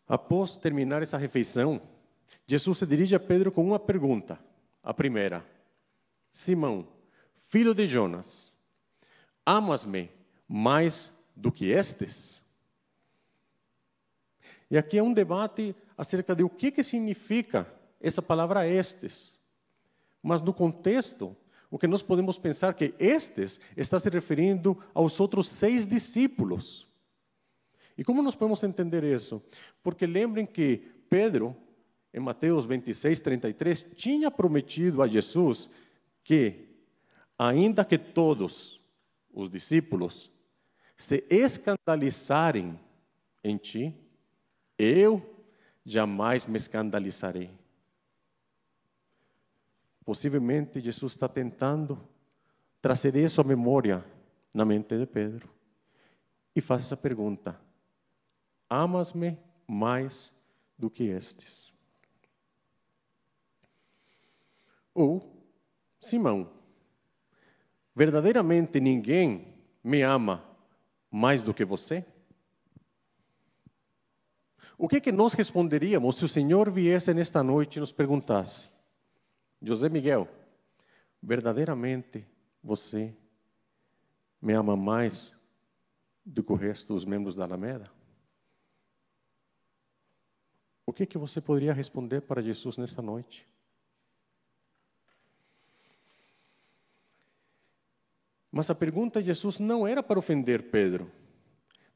Após 0.05 0.59
terminar 0.59 1.01
essa 1.01 1.17
refeição, 1.17 1.81
Jesus 2.45 2.79
se 2.79 2.87
dirige 2.87 3.15
a 3.15 3.21
Pedro 3.21 3.53
com 3.53 3.65
uma 3.65 3.79
pergunta. 3.79 4.37
A 4.83 4.93
primeira: 4.93 5.47
Simão, 6.33 6.89
filho 7.37 7.73
de 7.73 7.87
Jonas, 7.87 8.50
amas-me 9.45 10.11
mais 10.49 11.13
do 11.35 11.51
que 11.51 11.67
estes? 11.67 12.43
E 14.71 14.79
aqui 14.79 14.99
é 14.99 15.03
um 15.03 15.13
debate 15.13 15.75
acerca 15.97 16.35
de 16.35 16.45
o 16.45 16.49
que, 16.49 16.71
que 16.71 16.85
significa 16.85 17.67
essa 18.01 18.23
palavra 18.23 18.67
estes. 18.67 19.33
Mas 20.23 20.41
no 20.41 20.55
contexto, 20.55 21.37
o 21.71 21.79
que 21.79 21.87
nós 21.87 22.03
podemos 22.03 22.39
pensar 22.39 22.75
que 22.75 22.95
estes 22.99 23.61
está 23.77 23.99
se 23.99 24.09
referindo 24.09 24.79
aos 24.95 25.19
outros 25.21 25.49
seis 25.49 25.87
discípulos. 25.87 26.87
E 27.97 28.05
como 28.05 28.23
nós 28.23 28.35
podemos 28.35 28.63
entender 28.63 29.05
isso? 29.05 29.43
Porque 29.83 30.07
lembrem 30.07 30.47
que 30.47 30.79
Pedro, 31.09 31.57
em 32.15 32.21
Mateus 32.21 32.65
26, 32.65 33.21
33, 33.21 33.83
tinha 33.95 34.31
prometido 34.31 35.03
a 35.03 35.07
Jesus 35.07 35.69
que, 36.25 36.69
ainda 37.39 37.85
que 37.85 37.99
todos 37.99 38.80
os 39.33 39.49
discípulos 39.49 40.31
se 40.97 41.25
escandalizarem 41.31 42.79
em 43.43 43.57
ti, 43.57 43.95
eu 44.79 45.45
jamais 45.85 46.47
me 46.47 46.59
escandalizarei. 46.59 47.51
Possivelmente 50.05 50.81
Jesus 50.81 51.13
está 51.13 51.29
tentando 51.29 52.07
trazer 52.81 53.17
isso 53.17 53.41
à 53.41 53.45
memória 53.45 54.05
na 54.53 54.65
mente 54.65 54.99
de 54.99 55.07
Pedro. 55.07 55.49
E 56.55 56.61
faz 56.61 56.83
essa 56.83 56.97
pergunta: 56.97 57.59
Amas-me 58.69 59.39
mais 59.67 60.33
do 60.77 60.91
que 60.91 61.05
estes? 61.05 61.73
Ou, 64.93 65.47
Simão, 66.01 66.60
verdadeiramente 67.95 68.81
ninguém 68.81 69.55
me 69.83 70.03
ama 70.03 70.45
mais 71.11 71.43
do 71.43 71.53
que 71.53 71.65
você? 71.65 72.05
O 74.79 74.89
que, 74.89 75.01
que 75.01 75.13
nós 75.13 75.35
responderíamos 75.35 76.17
se 76.17 76.25
o 76.25 76.29
Senhor 76.29 76.71
viesse 76.71 77.13
nesta 77.13 77.43
noite 77.43 77.77
e 77.77 77.81
nos 77.81 77.93
perguntasse: 77.93 78.71
José 79.61 79.89
Miguel, 79.89 80.27
verdadeiramente 81.23 82.27
você 82.63 83.15
me 84.41 84.55
ama 84.55 84.77
mais 84.77 85.35
do 86.25 86.43
que 86.43 86.53
o 86.53 86.57
resto 86.57 86.95
dos 86.95 87.05
membros 87.05 87.35
da 87.35 87.45
Alameda? 87.45 87.91
O 90.87 90.93
que, 90.93 91.07
que 91.07 91.19
você 91.19 91.41
poderia 91.41 91.73
responder 91.73 92.23
para 92.23 92.43
Jesus 92.43 92.79
nesta 92.79 93.03
noite? 93.03 93.47
Mas 98.51 98.71
a 98.71 98.75
pergunta 98.75 99.21
de 99.21 99.27
Jesus 99.27 99.61
não 99.61 99.87
era 99.87 100.03
para 100.03 100.19
ofender 100.19 100.71
Pedro 100.71 101.11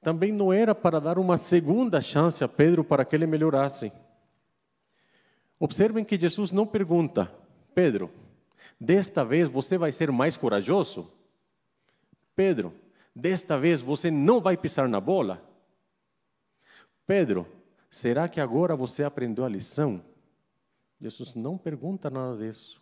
também 0.05 0.31
não 0.31 0.53
era 0.53 0.75
para 0.75 1.01
dar 1.01 1.19
uma 1.19 1.39
segunda 1.39 1.99
chance 2.03 2.45
a 2.45 2.47
Pedro 2.47 2.85
para 2.85 3.07
que 3.07 3.17
ele 3.17 3.27
melhorasse. 3.27 3.91
Observem 5.59 6.05
que 6.05 6.21
Jesus 6.21 6.53
não 6.53 6.67
pergunta, 6.67 7.35
Pedro, 7.75 8.13
desta 8.79 9.25
vez 9.25 9.49
você 9.49 9.79
vai 9.79 9.93
ser 9.93 10.13
mais 10.13 10.37
corajoso? 10.37 11.11
Pedro, 12.37 12.75
desta 13.17 13.57
vez 13.59 13.81
você 13.81 14.11
não 14.11 14.43
vai 14.43 14.59
pisar 14.59 14.91
na 14.91 15.01
bola? 15.01 15.43
Pedro, 17.07 17.47
será 17.89 18.29
que 18.29 18.43
agora 18.43 18.77
você 18.77 19.05
aprendeu 19.05 19.43
a 19.43 19.49
lição? 19.49 20.05
Jesus 21.01 21.35
não 21.35 21.57
pergunta 21.57 22.11
nada 22.11 22.37
disso. 22.37 22.79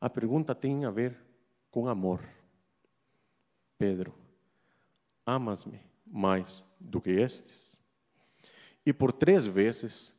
A 0.00 0.10
pergunta 0.10 0.52
tem 0.52 0.84
a 0.84 0.90
ver 0.90 1.16
com 1.76 1.88
amor. 1.88 2.26
Pedro, 3.76 4.14
Amas-me 5.26 5.78
mais 6.06 6.64
do 6.80 7.02
que 7.02 7.10
estes? 7.10 7.78
E 8.86 8.94
por 8.94 9.12
três 9.12 9.44
vezes, 9.44 10.14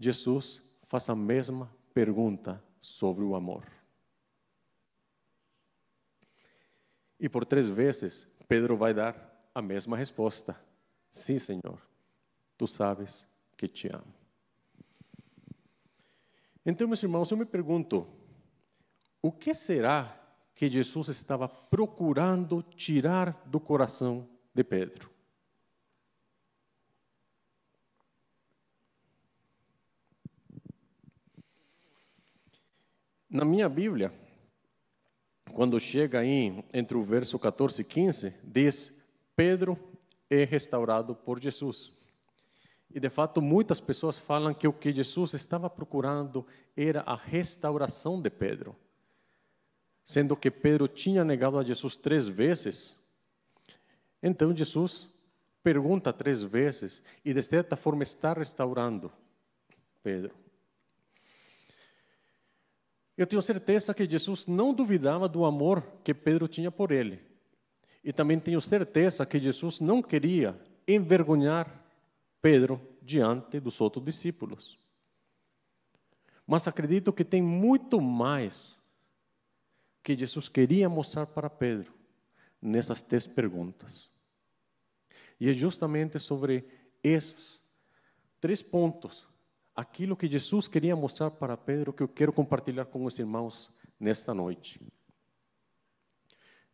Jesus 0.00 0.60
faz 0.82 1.08
a 1.08 1.14
mesma 1.14 1.72
pergunta 1.92 2.60
sobre 2.80 3.22
o 3.22 3.36
amor. 3.36 3.70
E 7.20 7.28
por 7.28 7.44
três 7.44 7.68
vezes, 7.68 8.26
Pedro 8.48 8.76
vai 8.76 8.92
dar 8.92 9.48
a 9.54 9.62
mesma 9.62 9.96
resposta: 9.96 10.60
Sim, 11.08 11.38
Senhor, 11.38 11.80
tu 12.58 12.66
sabes 12.66 13.24
que 13.56 13.68
te 13.68 13.86
amo. 13.94 14.12
Então, 16.66 16.88
meus 16.88 17.00
irmãos, 17.00 17.30
eu 17.30 17.36
me 17.36 17.44
pergunto: 17.44 18.08
o 19.22 19.30
que 19.30 19.54
será 19.54 20.23
que 20.54 20.70
Jesus 20.70 21.08
estava 21.08 21.48
procurando 21.48 22.62
tirar 22.62 23.42
do 23.46 23.58
coração 23.58 24.28
de 24.54 24.62
Pedro. 24.62 25.10
Na 33.28 33.44
minha 33.44 33.68
Bíblia, 33.68 34.14
quando 35.52 35.80
chega 35.80 36.20
aí 36.20 36.64
entre 36.72 36.96
o 36.96 37.02
verso 37.02 37.36
14 37.36 37.80
e 37.80 37.84
15, 37.84 38.34
diz: 38.44 38.92
Pedro 39.34 39.76
é 40.30 40.44
restaurado 40.44 41.16
por 41.16 41.40
Jesus. 41.40 41.90
E 42.88 43.00
de 43.00 43.10
fato, 43.10 43.42
muitas 43.42 43.80
pessoas 43.80 44.16
falam 44.16 44.54
que 44.54 44.68
o 44.68 44.72
que 44.72 44.92
Jesus 44.92 45.34
estava 45.34 45.68
procurando 45.68 46.46
era 46.76 47.00
a 47.00 47.16
restauração 47.16 48.22
de 48.22 48.30
Pedro 48.30 48.76
sendo 50.04 50.36
que 50.36 50.50
Pedro 50.50 50.86
tinha 50.86 51.24
negado 51.24 51.58
a 51.58 51.64
Jesus 51.64 51.96
três 51.96 52.28
vezes. 52.28 52.96
Então 54.22 54.54
Jesus 54.54 55.08
pergunta 55.62 56.12
três 56.12 56.42
vezes 56.42 57.02
e 57.24 57.32
de 57.32 57.42
certa 57.42 57.76
forma 57.76 58.02
está 58.02 58.32
restaurando 58.32 59.10
Pedro. 60.02 60.34
Eu 63.16 63.26
tenho 63.26 63.40
certeza 63.40 63.94
que 63.94 64.08
Jesus 64.08 64.46
não 64.46 64.74
duvidava 64.74 65.28
do 65.28 65.44
amor 65.44 65.82
que 66.02 66.12
Pedro 66.12 66.48
tinha 66.48 66.70
por 66.70 66.90
ele. 66.90 67.20
E 68.02 68.12
também 68.12 68.38
tenho 68.38 68.60
certeza 68.60 69.24
que 69.24 69.38
Jesus 69.38 69.80
não 69.80 70.02
queria 70.02 70.60
envergonhar 70.86 71.82
Pedro 72.42 72.80
diante 73.00 73.60
dos 73.60 73.80
outros 73.80 74.04
discípulos. 74.04 74.78
Mas 76.46 76.66
acredito 76.66 77.12
que 77.12 77.24
tem 77.24 77.40
muito 77.40 78.00
mais 78.00 78.78
que 80.04 80.14
Jesus 80.14 80.50
queria 80.50 80.86
mostrar 80.86 81.26
para 81.26 81.48
Pedro 81.48 81.94
nessas 82.60 83.00
três 83.00 83.26
perguntas. 83.26 84.10
E 85.40 85.48
é 85.50 85.54
justamente 85.54 86.18
sobre 86.18 86.64
esses 87.02 87.60
três 88.38 88.60
pontos, 88.60 89.26
aquilo 89.74 90.14
que 90.14 90.28
Jesus 90.28 90.68
queria 90.68 90.94
mostrar 90.94 91.30
para 91.30 91.56
Pedro, 91.56 91.92
que 91.92 92.02
eu 92.02 92.08
quero 92.08 92.34
compartilhar 92.34 92.84
com 92.84 93.06
os 93.06 93.18
irmãos 93.18 93.70
nesta 93.98 94.34
noite. 94.34 94.78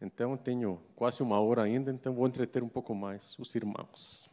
Então, 0.01 0.37
tenho 0.37 0.83
quase 0.97 1.23
uma 1.23 1.39
hora 1.41 1.63
ainda, 1.63 1.93
então 1.93 2.13
vou 2.13 2.27
entreter 2.27 2.65
um 2.65 2.69
pouco 2.69 2.95
mais 2.95 3.39
os 3.39 3.55
irmãos. 3.55 4.29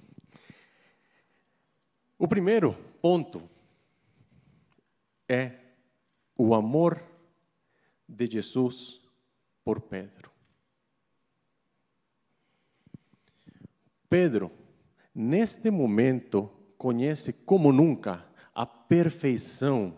O 2.17 2.27
primeiro 2.27 2.73
ponto 2.99 3.47
é 5.29 5.51
o 6.35 6.55
amor 6.55 7.16
de 8.07 8.27
Jesus 8.27 9.01
por 9.63 9.81
Pedro. 9.81 10.31
Pedro, 14.09 14.51
neste 15.13 15.69
momento, 15.69 16.49
conhece 16.77 17.33
como 17.33 17.71
nunca 17.71 18.25
a 18.53 18.65
perfeição 18.65 19.97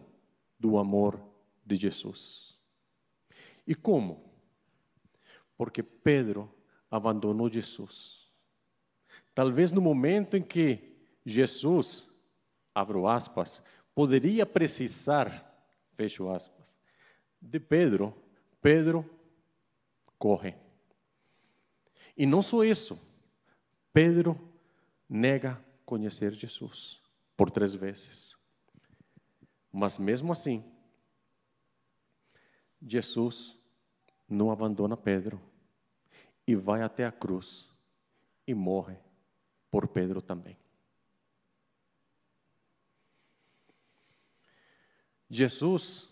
do 0.58 0.78
amor 0.78 1.22
de 1.64 1.76
Jesus. 1.76 2.58
E 3.68 3.76
como? 3.76 4.34
Porque 5.56 5.84
Pedro 5.84 6.52
abandonou 6.90 7.50
Jesus. 7.52 8.28
Talvez 9.36 9.72
no 9.72 9.80
momento 9.80 10.36
em 10.36 10.42
que 10.42 10.98
Jesus, 11.24 12.10
abro 12.74 13.08
aspas, 13.08 13.62
poderia 13.94 14.46
precisar, 14.46 15.46
fecho 15.92 16.30
aspas, 16.30 16.59
de 17.42 17.60
Pedro, 17.60 18.16
Pedro 18.62 19.10
corre. 20.18 20.56
E 22.16 22.26
não 22.26 22.42
só 22.42 22.64
isso, 22.64 23.00
Pedro 23.94 24.38
nega 25.08 25.64
conhecer 25.86 26.34
Jesus 26.34 27.02
por 27.36 27.50
três 27.50 27.74
vezes. 27.74 28.36
Mas 29.72 29.98
mesmo 29.98 30.32
assim, 30.32 30.64
Jesus 32.82 33.58
não 34.28 34.52
abandona 34.52 34.98
Pedro 34.98 35.42
e 36.46 36.56
vai 36.56 36.82
até 36.82 37.06
a 37.06 37.12
cruz 37.12 37.70
e 38.46 38.54
morre 38.54 38.98
por 39.70 39.88
Pedro 39.88 40.22
também. 40.22 40.58
Jesus, 45.30 46.10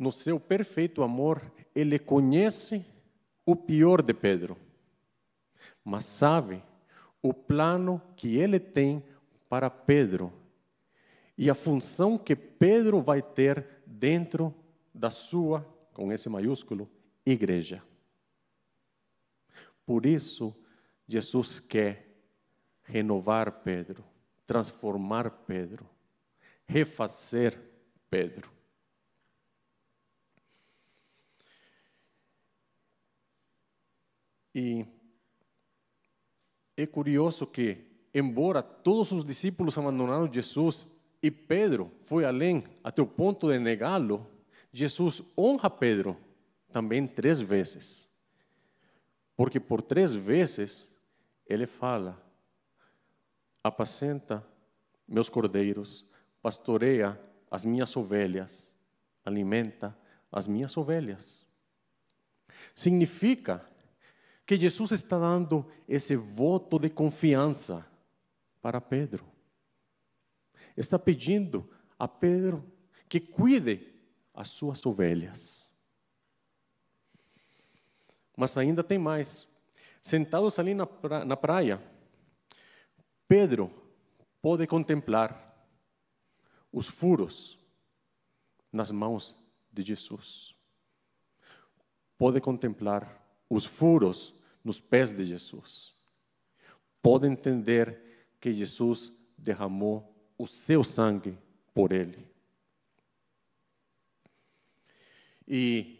no 0.00 0.10
seu 0.10 0.40
perfeito 0.40 1.02
amor, 1.02 1.52
ele 1.74 1.98
conhece 1.98 2.82
o 3.44 3.54
pior 3.54 4.00
de 4.00 4.14
Pedro, 4.14 4.56
mas 5.84 6.06
sabe 6.06 6.64
o 7.22 7.34
plano 7.34 8.00
que 8.16 8.38
ele 8.38 8.58
tem 8.58 9.04
para 9.46 9.68
Pedro 9.68 10.32
e 11.36 11.50
a 11.50 11.54
função 11.54 12.16
que 12.16 12.34
Pedro 12.34 13.02
vai 13.02 13.20
ter 13.20 13.82
dentro 13.84 14.54
da 14.94 15.10
sua, 15.10 15.60
com 15.92 16.10
esse 16.10 16.30
maiúsculo, 16.30 16.90
igreja. 17.26 17.82
Por 19.84 20.06
isso, 20.06 20.56
Jesus 21.06 21.60
quer 21.60 22.08
renovar 22.84 23.52
Pedro, 23.60 24.02
transformar 24.46 25.30
Pedro, 25.30 25.86
refazer 26.66 27.60
Pedro. 28.08 28.59
E 34.54 34.84
é 36.76 36.86
curioso 36.86 37.46
que, 37.46 37.86
embora 38.12 38.62
todos 38.62 39.12
os 39.12 39.24
discípulos 39.24 39.76
abandonaram 39.78 40.30
Jesus 40.32 40.86
e 41.22 41.30
Pedro 41.30 41.92
foi 42.02 42.24
além 42.24 42.64
até 42.82 43.02
o 43.02 43.06
ponto 43.06 43.50
de 43.50 43.58
negá-lo, 43.58 44.26
Jesus 44.72 45.22
honra 45.36 45.68
Pedro 45.68 46.16
também 46.72 47.06
três 47.06 47.40
vezes. 47.40 48.08
Porque 49.36 49.60
por 49.60 49.82
três 49.82 50.14
vezes 50.14 50.90
ele 51.46 51.66
fala: 51.66 52.20
apacenta 53.62 54.46
meus 55.06 55.28
cordeiros, 55.28 56.06
pastoreia 56.40 57.20
as 57.50 57.64
minhas 57.64 57.96
ovelhas, 57.96 58.74
alimenta 59.24 59.96
as 60.30 60.46
minhas 60.46 60.76
ovelhas. 60.76 61.44
Significa 62.74 63.64
que 64.50 64.58
Jesus 64.58 64.90
está 64.90 65.16
dando 65.16 65.64
esse 65.86 66.16
voto 66.16 66.76
de 66.76 66.90
confiança 66.90 67.86
para 68.60 68.80
Pedro. 68.80 69.24
Está 70.76 70.98
pedindo 70.98 71.70
a 71.96 72.08
Pedro 72.08 72.68
que 73.08 73.20
cuide 73.20 73.94
as 74.34 74.48
suas 74.48 74.84
ovelhas. 74.84 75.68
Mas 78.36 78.56
ainda 78.56 78.82
tem 78.82 78.98
mais. 78.98 79.46
Sentados 80.02 80.58
ali 80.58 80.74
na, 80.74 80.84
pra, 80.84 81.24
na 81.24 81.36
praia, 81.36 81.80
Pedro 83.28 83.70
pode 84.42 84.66
contemplar 84.66 85.64
os 86.72 86.88
furos 86.88 87.56
nas 88.72 88.90
mãos 88.90 89.36
de 89.72 89.82
Jesus. 89.82 90.56
Pode 92.18 92.40
contemplar 92.40 93.16
os 93.48 93.64
furos 93.64 94.39
nos 94.64 94.80
pés 94.80 95.12
de 95.12 95.24
Jesus. 95.24 95.94
Pode 97.02 97.26
entender 97.26 98.00
que 98.40 98.52
Jesus 98.52 99.12
derramou 99.36 100.14
o 100.36 100.46
seu 100.46 100.84
sangue 100.84 101.38
por 101.74 101.92
ele. 101.92 102.28
E, 105.46 105.98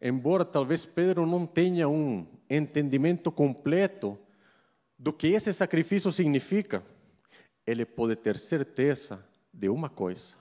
embora 0.00 0.44
talvez 0.44 0.84
Pedro 0.84 1.26
não 1.26 1.46
tenha 1.46 1.88
um 1.88 2.26
entendimento 2.50 3.30
completo 3.30 4.18
do 4.98 5.12
que 5.12 5.28
esse 5.28 5.52
sacrifício 5.52 6.10
significa, 6.10 6.84
ele 7.64 7.84
pode 7.84 8.16
ter 8.16 8.38
certeza 8.38 9.24
de 9.52 9.68
uma 9.68 9.88
coisa: 9.88 10.34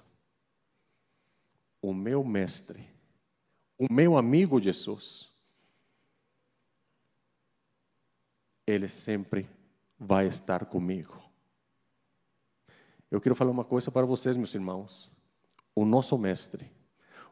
o 1.82 1.94
meu 1.94 2.24
mestre, 2.24 2.90
o 3.78 3.92
meu 3.92 4.18
amigo 4.18 4.62
Jesus, 4.62 5.32
ele 8.68 8.90
sempre 8.90 9.50
vai 9.98 10.28
estar 10.28 10.66
comigo. 10.66 11.24
Eu 13.10 13.22
quero 13.22 13.34
falar 13.34 13.52
uma 13.52 13.64
coisa 13.64 13.90
para 13.90 14.06
vocês, 14.06 14.36
meus 14.36 14.54
irmãos. 14.54 15.10
O 15.74 15.86
nosso 15.86 16.18
mestre, 16.18 16.70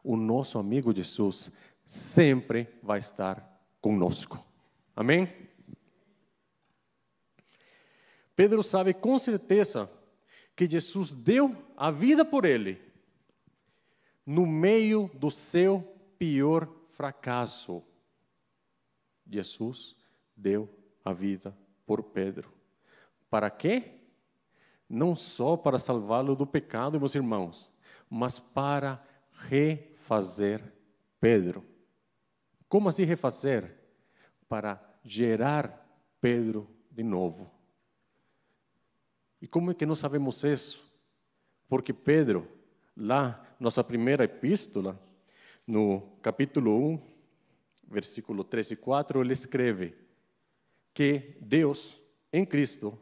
o 0.02 0.16
nosso 0.16 0.58
amigo 0.58 0.94
Jesus, 0.94 1.50
sempre 1.86 2.66
vai 2.82 2.98
estar 2.98 3.60
conosco. 3.80 4.42
Amém? 4.96 5.30
Pedro 8.34 8.62
sabe 8.62 8.94
com 8.94 9.18
certeza 9.18 9.90
que 10.54 10.68
Jesus 10.68 11.12
deu 11.12 11.54
a 11.76 11.90
vida 11.90 12.24
por 12.24 12.46
ele, 12.46 12.80
no 14.24 14.46
meio 14.46 15.10
do 15.14 15.30
seu 15.30 15.82
pior 16.18 16.66
fracasso. 16.88 17.82
Jesus 19.28 19.94
deu 20.34 20.75
a 21.06 21.12
vida 21.12 21.56
por 21.86 22.02
Pedro. 22.02 22.52
Para 23.30 23.48
quê? 23.48 23.92
Não 24.90 25.14
só 25.14 25.56
para 25.56 25.78
salvá-lo 25.78 26.34
do 26.34 26.44
pecado, 26.44 26.98
meus 26.98 27.14
irmãos, 27.14 27.72
mas 28.10 28.40
para 28.40 29.00
refazer 29.48 30.60
Pedro. 31.20 31.64
Como 32.68 32.88
assim 32.88 33.04
refazer? 33.04 33.72
Para 34.48 34.82
gerar 35.04 35.88
Pedro 36.20 36.68
de 36.90 37.04
novo. 37.04 37.48
E 39.40 39.46
como 39.46 39.70
é 39.70 39.74
que 39.74 39.86
nós 39.86 40.00
sabemos 40.00 40.42
isso? 40.42 40.92
Porque 41.68 41.92
Pedro, 41.92 42.48
lá, 42.96 43.44
nossa 43.60 43.84
primeira 43.84 44.24
epístola, 44.24 45.00
no 45.64 46.00
capítulo 46.20 46.76
1, 46.94 47.00
versículo 47.88 48.42
3 48.42 48.72
e 48.72 48.76
4, 48.76 49.20
ele 49.20 49.32
escreve 49.32 50.05
que 50.96 51.36
Deus, 51.42 52.00
em 52.32 52.42
Cristo, 52.42 52.98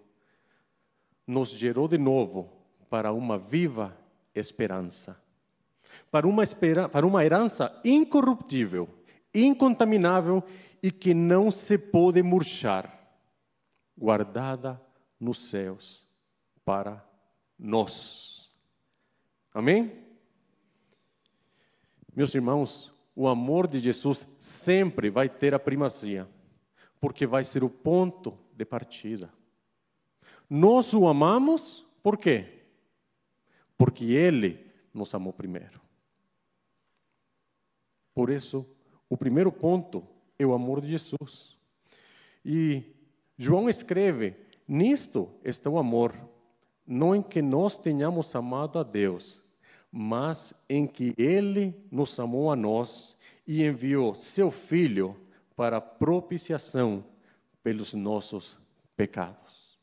nos 1.25 1.51
gerou 1.51 1.87
de 1.87 1.97
novo 1.97 2.51
para 2.91 3.13
uma 3.13 3.39
viva 3.39 3.97
esperança. 4.35 5.23
para 6.11 6.27
uma, 6.27 6.43
espera, 6.43 6.89
para 6.89 7.07
uma 7.07 7.25
herança 7.25 7.81
incorruptível, 7.85 8.89
incontaminável 9.33 10.43
e 10.83 10.91
que 10.91 11.15
não 11.15 11.53
se 11.53 11.79
pode 11.79 12.21
murchar, 12.21 12.93
guardada 13.97 14.83
nos 15.21 15.49
céus 15.49 16.05
para 16.65 17.09
nós. 17.57 18.53
Amém? 19.53 19.93
Meus 22.15 22.35
irmãos, 22.35 22.93
o 23.15 23.29
amor 23.29 23.69
de 23.69 23.79
Jesus 23.79 24.27
sempre 24.37 25.11
vai 25.11 25.29
ter 25.29 25.55
a 25.55 25.61
primazia, 25.61 26.29
porque 27.05 27.27
vai 27.27 27.45
ser 27.45 27.63
o 27.63 27.69
ponto 27.69 28.33
de 28.57 28.65
partida. 28.65 29.31
Nós 30.49 30.95
o 30.95 31.07
amamos 31.07 31.87
por 32.03 32.17
quê? 32.17 32.65
Porque 33.77 34.07
Ele 34.07 34.73
nos 34.91 35.15
amou 35.15 35.31
primeiro. 35.31 35.83
Por 38.15 38.31
isso, 38.31 38.67
o 39.07 39.19
primeiro 39.19 39.53
ponto 39.53 40.03
é 40.39 40.47
o 40.47 40.55
amor 40.55 40.81
de 40.81 40.89
Jesus. 40.89 41.59
E 42.43 42.83
João 43.37 43.69
escreve: 43.69 44.35
Nisto 44.67 45.29
está 45.45 45.69
o 45.69 45.77
amor, 45.77 46.15
não 46.87 47.15
em 47.15 47.23
que 47.23 47.43
nós 47.43 47.77
tenhamos 47.77 48.35
amado 48.35 48.79
a 48.79 48.83
Deus, 48.83 49.43
mas 49.93 50.55
em 50.71 50.87
que 50.87 51.15
Ele 51.19 51.75
nos 51.91 52.19
amou 52.19 52.51
a 52.51 52.57
nós 52.57 53.15
e 53.47 53.63
enviou 53.63 54.15
seu 54.15 54.51
Filho 54.51 55.23
para 55.57 55.81
propiciação 55.81 57.05
pelos 57.63 57.95
nossos 57.95 58.59
pecados. 58.97 59.79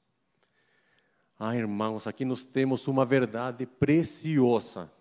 Ah, 1.39 1.55
irmãos, 1.55 2.05
aqui 2.05 2.23
nós 2.23 2.43
temos 2.43 2.87
uma 2.87 3.05
verdade 3.05 3.65
preciosa. 3.65 4.91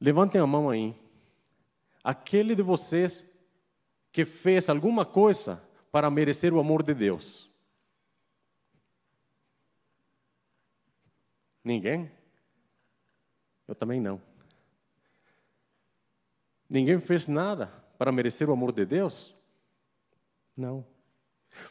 Levantem 0.00 0.40
a 0.40 0.46
mão 0.46 0.68
aí. 0.68 0.94
Aquele 2.04 2.54
de 2.54 2.62
vocês 2.62 3.26
que 4.12 4.24
fez 4.24 4.68
alguma 4.68 5.06
coisa 5.06 5.62
para 5.90 6.10
merecer 6.10 6.52
o 6.52 6.60
amor 6.60 6.82
de 6.82 6.92
Deus. 6.92 7.50
Ninguém? 11.64 12.12
Eu 13.66 13.74
também 13.74 14.00
não. 14.00 14.20
Ninguém 16.68 17.00
fez 17.00 17.26
nada 17.26 17.85
para 17.98 18.12
merecer 18.12 18.48
o 18.48 18.52
amor 18.52 18.72
de 18.72 18.84
Deus? 18.84 19.34
Não. 20.56 20.84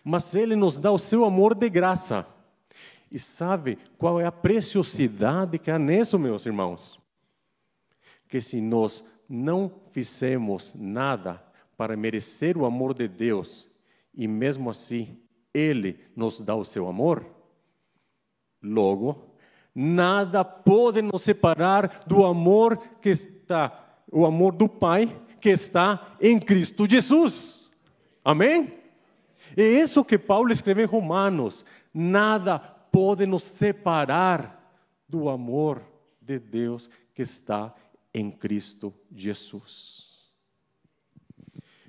Mas 0.04 0.36
Ele 0.36 0.56
nos 0.56 0.78
dá 0.78 0.92
o 0.92 1.00
seu 1.00 1.26
amor 1.26 1.56
de 1.56 1.70
graça. 1.70 2.28
E 3.12 3.20
sabe 3.20 3.78
qual 3.98 4.20
é 4.20 4.26
a 4.26 4.32
preciosidade 4.32 5.60
que 5.60 5.72
há 5.72 5.80
nisso, 5.80 6.20
meus 6.20 6.46
irmãos? 6.46 7.00
Que 8.28 8.42
se 8.42 8.60
nós 8.60 9.06
não 9.30 9.72
fizemos 9.92 10.74
nada 10.76 11.44
para 11.78 11.96
merecer 11.96 12.58
o 12.58 12.66
amor 12.66 12.94
de 12.94 13.08
Deus, 13.08 13.68
e 14.14 14.28
mesmo 14.28 14.70
assim 14.70 15.20
Ele 15.54 16.00
nos 16.16 16.42
dá 16.42 16.56
o 16.56 16.66
seu 16.66 16.88
amor, 16.88 17.26
logo, 18.64 19.36
nada 19.74 20.44
pode 20.44 21.02
nos 21.02 21.22
separar 21.22 22.04
do 22.08 22.26
amor 22.26 22.78
que 23.02 23.10
está 23.10 23.82
o 24.12 24.26
amor 24.26 24.54
do 24.54 24.70
Pai 24.70 25.10
que 25.46 25.52
está 25.52 26.18
em 26.20 26.40
Cristo 26.40 26.90
Jesus. 26.90 27.70
Amém? 28.24 28.82
É 29.56 29.62
isso 29.62 30.04
que 30.04 30.18
Paulo 30.18 30.52
escreve 30.52 30.82
em 30.82 30.88
Romanos. 30.88 31.64
Nada 31.94 32.58
pode 32.58 33.28
nos 33.28 33.44
separar 33.44 34.76
do 35.08 35.30
amor 35.30 35.84
de 36.20 36.40
Deus 36.40 36.90
que 37.14 37.22
está 37.22 37.72
em 38.12 38.32
Cristo 38.32 38.92
Jesus. 39.16 40.34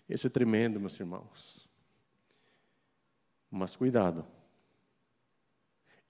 Isso 0.07 0.27
é 0.27 0.31
tremendo, 0.31 0.79
meus 0.79 1.01
irmãos. 1.01 1.67
Mas 3.51 3.75
cuidado 3.75 4.36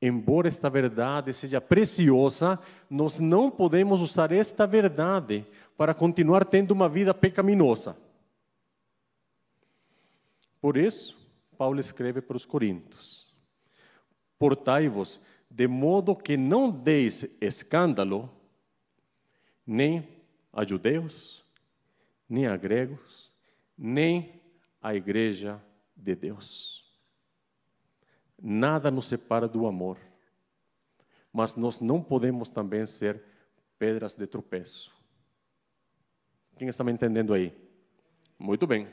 embora 0.07 0.49
esta 0.49 0.71
verdade 0.71 1.33
seja 1.33 1.61
preciosa, 1.61 2.59
nós 2.89 3.21
não 3.21 3.51
podemos 3.51 4.01
usar 4.01 4.33
esta 4.33 4.67
verdade 4.67 5.45
para 5.77 5.95
continuar 5.95 6.45
tendo 6.45 6.73
uma 6.73 6.89
vida 6.89 7.13
pecaminosa. 7.13 7.97
Por 10.61 10.77
isso, 10.77 11.17
Paulo 11.57 11.81
escreve 11.81 12.21
para 12.21 12.37
os 12.37 12.45
Coríntios: 12.45 13.27
Portai-vos 14.39 15.21
de 15.51 15.67
modo 15.67 16.15
que 16.15 16.37
não 16.37 16.71
deis 16.71 17.27
escândalo, 17.41 18.31
nem 19.67 20.07
a 20.53 20.65
judeus, 20.65 21.45
nem 22.29 22.47
a 22.47 22.57
gregos, 22.57 23.33
nem 23.77 24.41
a 24.83 24.95
igreja 24.95 25.63
de 25.95 26.15
Deus. 26.15 26.86
Nada 28.41 28.91
nos 28.91 29.07
separa 29.07 29.49
do 29.49 29.67
amor. 29.67 29.99
Mas 31.33 31.57
nós 31.57 31.81
não 31.81 32.03
podemos 32.03 32.51
também 32.51 32.87
ser 32.87 33.23
pedras 33.79 34.17
de 34.17 34.27
tropeço. 34.27 34.95
Quem 36.57 36.69
está 36.69 36.83
me 36.83 36.93
entendendo 36.93 37.35
aí? 37.35 37.55
Muito 38.39 38.67
bem. 38.67 38.89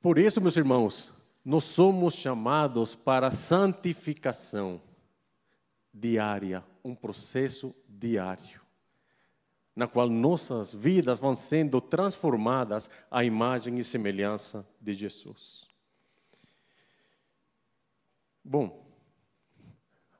Por 0.00 0.18
isso, 0.18 0.40
meus 0.40 0.56
irmãos, 0.56 1.10
nós 1.44 1.64
somos 1.64 2.14
chamados 2.14 2.94
para 2.94 3.30
santificação 3.30 4.80
diária, 5.92 6.62
um 6.84 6.94
processo 6.94 7.74
diário, 7.88 8.60
na 9.74 9.86
qual 9.86 10.08
nossas 10.08 10.74
vidas 10.74 11.18
vão 11.18 11.34
sendo 11.34 11.80
transformadas 11.80 12.90
à 13.10 13.24
imagem 13.24 13.78
e 13.78 13.84
semelhança 13.84 14.66
de 14.80 14.92
Jesus. 14.92 15.65
Bom, 18.48 18.86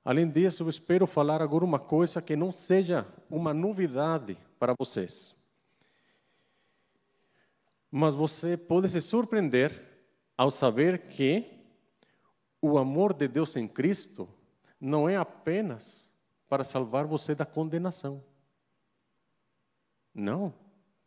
além 0.04 0.28
disso, 0.28 0.64
eu 0.64 0.68
espero 0.68 1.06
falar 1.06 1.40
agora 1.40 1.64
uma 1.64 1.78
coisa 1.78 2.20
que 2.20 2.34
não 2.34 2.50
seja 2.50 3.06
uma 3.30 3.54
novidade 3.54 4.36
para 4.58 4.74
vocês. 4.76 5.32
Mas 7.88 8.16
você 8.16 8.56
pode 8.56 8.88
se 8.88 9.00
surpreender 9.00 9.80
ao 10.36 10.50
saber 10.50 11.06
que 11.06 11.44
o 12.60 12.78
amor 12.78 13.14
de 13.14 13.28
Deus 13.28 13.54
em 13.54 13.68
Cristo 13.68 14.28
não 14.80 15.08
é 15.08 15.16
apenas 15.16 16.10
para 16.48 16.64
salvar 16.64 17.06
você 17.06 17.32
da 17.32 17.46
condenação. 17.46 18.20
Não, 20.12 20.52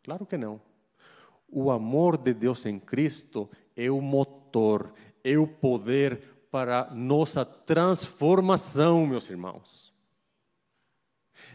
claro 0.02 0.24
que 0.24 0.38
não. 0.38 0.58
O 1.46 1.70
amor 1.70 2.16
de 2.16 2.32
Deus 2.32 2.64
em 2.64 2.78
Cristo 2.78 3.50
é 3.76 3.90
o 3.90 4.00
motor, 4.00 4.94
é 5.22 5.36
o 5.36 5.46
poder 5.46 6.39
para 6.50 6.90
nossa 6.92 7.44
transformação, 7.44 9.06
meus 9.06 9.30
irmãos. 9.30 9.92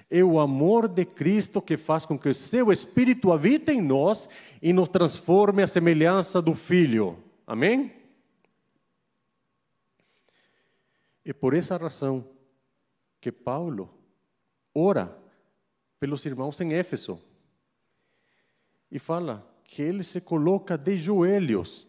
É 0.09 0.23
o 0.23 0.39
amor 0.39 0.87
de 0.87 1.03
Cristo 1.03 1.61
que 1.61 1.77
faz 1.77 2.05
com 2.05 2.17
que 2.17 2.29
o 2.29 2.35
seu 2.35 2.71
Espírito 2.71 3.31
habite 3.31 3.71
em 3.71 3.81
nós 3.81 4.29
e 4.61 4.71
nos 4.71 4.87
transforme 4.87 5.63
à 5.63 5.67
semelhança 5.67 6.41
do 6.41 6.55
Filho. 6.55 7.21
Amém? 7.45 7.91
E 11.25 11.33
por 11.33 11.53
essa 11.55 11.75
razão 11.75 12.25
que 13.19 13.31
Paulo 13.31 13.89
ora 14.73 15.17
pelos 15.99 16.23
irmãos 16.25 16.61
em 16.61 16.73
Éfeso 16.73 17.19
e 18.91 18.99
fala 18.99 19.51
que 19.63 19.81
ele 19.81 20.03
se 20.03 20.21
coloca 20.21 20.77
de 20.77 20.97
joelhos 20.97 21.87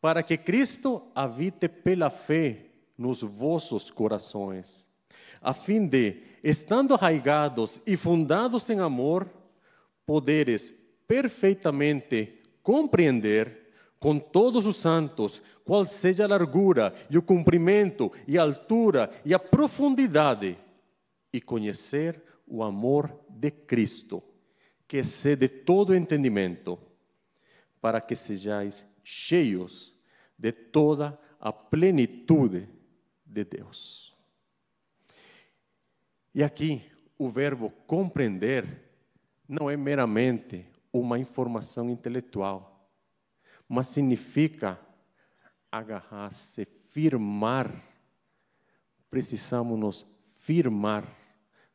para 0.00 0.22
que 0.22 0.36
Cristo 0.36 1.10
habite 1.14 1.68
pela 1.68 2.10
fé 2.10 2.66
nos 2.96 3.22
vossos 3.22 3.90
corações, 3.90 4.86
a 5.40 5.52
fim 5.52 5.86
de, 5.86 6.22
estando 6.42 6.94
arraigados 6.94 7.80
e 7.86 7.96
fundados 7.96 8.68
em 8.70 8.80
amor, 8.80 9.28
poderes 10.04 10.74
perfeitamente 11.06 12.42
compreender 12.62 13.68
com 13.98 14.18
todos 14.18 14.66
os 14.66 14.76
santos 14.76 15.42
qual 15.64 15.84
seja 15.84 16.24
a 16.24 16.28
largura 16.28 16.94
e 17.10 17.18
o 17.18 17.22
comprimento 17.22 18.12
e 18.26 18.38
a 18.38 18.42
altura 18.42 19.10
e 19.24 19.34
a 19.34 19.38
profundidade 19.38 20.56
e 21.32 21.40
conhecer 21.40 22.22
o 22.46 22.62
amor 22.62 23.14
de 23.28 23.50
Cristo, 23.50 24.22
que 24.86 24.98
excede 24.98 25.48
todo 25.48 25.94
entendimento, 25.94 26.78
para 27.80 28.00
que 28.00 28.16
sejais 28.16 28.86
cheios 29.10 29.94
de 30.36 30.52
toda 30.52 31.18
a 31.40 31.50
plenitude 31.50 32.68
de 33.24 33.42
Deus. 33.42 34.14
E 36.34 36.44
aqui 36.44 36.82
o 37.16 37.30
verbo 37.30 37.70
compreender 37.86 38.66
não 39.48 39.70
é 39.70 39.78
meramente 39.78 40.66
uma 40.92 41.18
informação 41.18 41.88
intelectual, 41.88 42.86
mas 43.66 43.86
significa 43.86 44.78
agarrar-se, 45.72 46.66
firmar. 46.66 47.82
Precisamos 49.08 49.78
nos 49.78 50.06
firmar, 50.36 51.08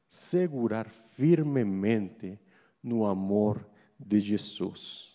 segurar 0.07 0.87
firmemente 0.87 2.39
no 2.83 3.07
amor 3.07 3.67
de 3.99 4.19
Jesus. 4.19 5.12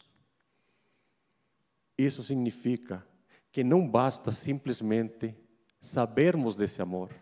Isso 1.99 2.23
significa 2.23 3.05
que 3.51 3.65
não 3.65 3.87
basta 3.87 4.31
simplesmente 4.31 5.35
sabermos 5.81 6.55
desse 6.55 6.81
amor, 6.81 7.13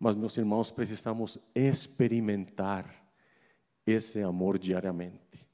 mas, 0.00 0.16
meus 0.16 0.36
irmãos, 0.38 0.70
precisamos 0.70 1.38
experimentar 1.54 3.06
esse 3.84 4.22
amor 4.22 4.58
diariamente. 4.58 5.46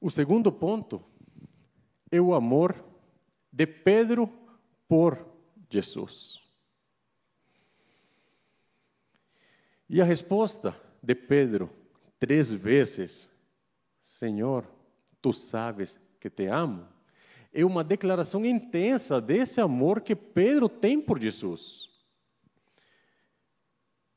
O 0.00 0.10
segundo 0.10 0.52
ponto 0.52 1.04
é 2.10 2.20
o 2.20 2.32
amor 2.32 2.84
de 3.52 3.66
Pedro 3.66 4.28
por 4.86 5.26
Jesus. 5.68 6.40
E 9.88 10.00
a 10.00 10.04
resposta 10.04 10.80
de 11.02 11.14
Pedro, 11.14 11.77
três 12.18 12.52
vezes: 12.52 13.28
Senhor, 14.02 14.66
tu 15.20 15.32
sabes 15.32 15.98
que 16.18 16.28
te 16.28 16.46
amo, 16.46 16.86
é 17.52 17.64
uma 17.64 17.82
declaração 17.82 18.44
intensa 18.44 19.20
desse 19.20 19.60
amor 19.60 20.00
que 20.00 20.14
Pedro 20.14 20.68
tem 20.68 21.00
por 21.00 21.20
Jesus. 21.20 21.88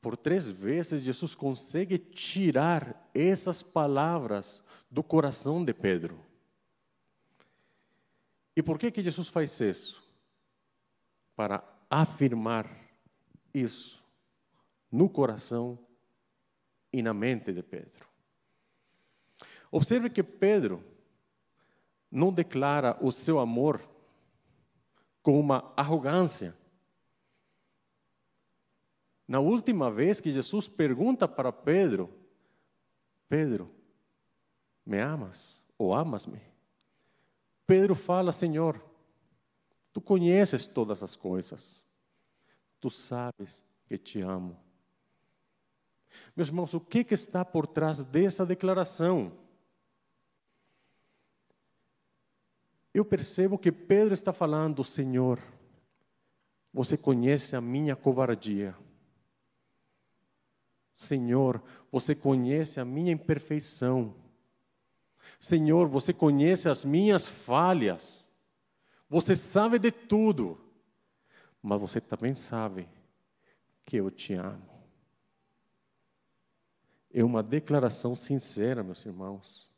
Por 0.00 0.16
três 0.16 0.48
vezes, 0.48 1.02
Jesus 1.02 1.34
consegue 1.34 1.96
tirar 1.96 3.08
essas 3.14 3.62
palavras 3.62 4.62
do 4.90 5.02
coração 5.02 5.64
de 5.64 5.72
Pedro. 5.72 6.18
E 8.56 8.62
por 8.62 8.78
que 8.78 8.90
que 8.90 9.02
Jesus 9.02 9.28
faz 9.28 9.58
isso? 9.60 10.06
Para 11.36 11.64
afirmar 11.88 12.68
isso 13.54 14.02
no 14.90 15.08
coração 15.08 15.78
e 16.92 17.02
na 17.02 17.14
mente 17.14 17.52
de 17.52 17.62
Pedro. 17.62 18.06
Observe 19.70 20.10
que 20.10 20.22
Pedro 20.22 20.84
não 22.10 22.32
declara 22.32 22.98
o 23.00 23.10
seu 23.10 23.40
amor 23.40 23.80
com 25.22 25.40
uma 25.40 25.72
arrogância. 25.76 26.54
Na 29.26 29.40
última 29.40 29.90
vez 29.90 30.20
que 30.20 30.30
Jesus 30.30 30.68
pergunta 30.68 31.26
para 31.26 31.50
Pedro: 31.50 32.12
Pedro, 33.28 33.74
me 34.84 35.00
amas 35.00 35.58
ou 35.78 35.94
amas-me? 35.94 36.42
Pedro 37.66 37.94
fala: 37.94 38.30
Senhor, 38.30 38.78
tu 39.90 40.02
conheces 40.02 40.68
todas 40.68 41.02
as 41.02 41.16
coisas, 41.16 41.82
tu 42.78 42.90
sabes 42.90 43.64
que 43.86 43.96
te 43.96 44.20
amo. 44.20 44.60
Meus 46.34 46.48
irmãos, 46.48 46.74
o 46.74 46.80
que, 46.80 47.04
que 47.04 47.14
está 47.14 47.44
por 47.44 47.66
trás 47.66 48.04
dessa 48.04 48.44
declaração? 48.46 49.32
Eu 52.94 53.04
percebo 53.04 53.58
que 53.58 53.72
Pedro 53.72 54.12
está 54.12 54.32
falando, 54.32 54.84
Senhor, 54.84 55.40
você 56.72 56.96
conhece 56.96 57.56
a 57.56 57.60
minha 57.60 57.96
covardia. 57.96 58.76
Senhor, 60.94 61.62
você 61.90 62.14
conhece 62.14 62.80
a 62.80 62.84
minha 62.84 63.12
imperfeição. 63.12 64.14
Senhor, 65.40 65.88
você 65.88 66.12
conhece 66.12 66.68
as 66.68 66.84
minhas 66.84 67.26
falhas. 67.26 68.28
Você 69.08 69.34
sabe 69.34 69.78
de 69.78 69.90
tudo. 69.90 70.60
Mas 71.62 71.80
você 71.80 72.00
também 72.00 72.34
sabe 72.34 72.88
que 73.84 73.96
eu 73.96 74.10
te 74.10 74.34
amo. 74.34 74.71
É 77.12 77.22
uma 77.22 77.42
declaração 77.42 78.16
sincera, 78.16 78.82
meus 78.82 79.04
irmãos. 79.04 79.68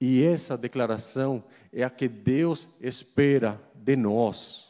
E 0.00 0.24
essa 0.24 0.58
declaração 0.58 1.44
é 1.72 1.84
a 1.84 1.90
que 1.90 2.08
Deus 2.08 2.68
espera 2.80 3.60
de 3.74 3.94
nós. 3.94 4.68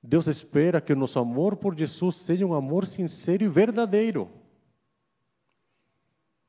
Deus 0.00 0.26
espera 0.28 0.80
que 0.80 0.92
o 0.92 0.96
nosso 0.96 1.18
amor 1.18 1.56
por 1.56 1.76
Jesus 1.76 2.16
seja 2.16 2.46
um 2.46 2.54
amor 2.54 2.86
sincero 2.86 3.42
e 3.42 3.48
verdadeiro. 3.48 4.30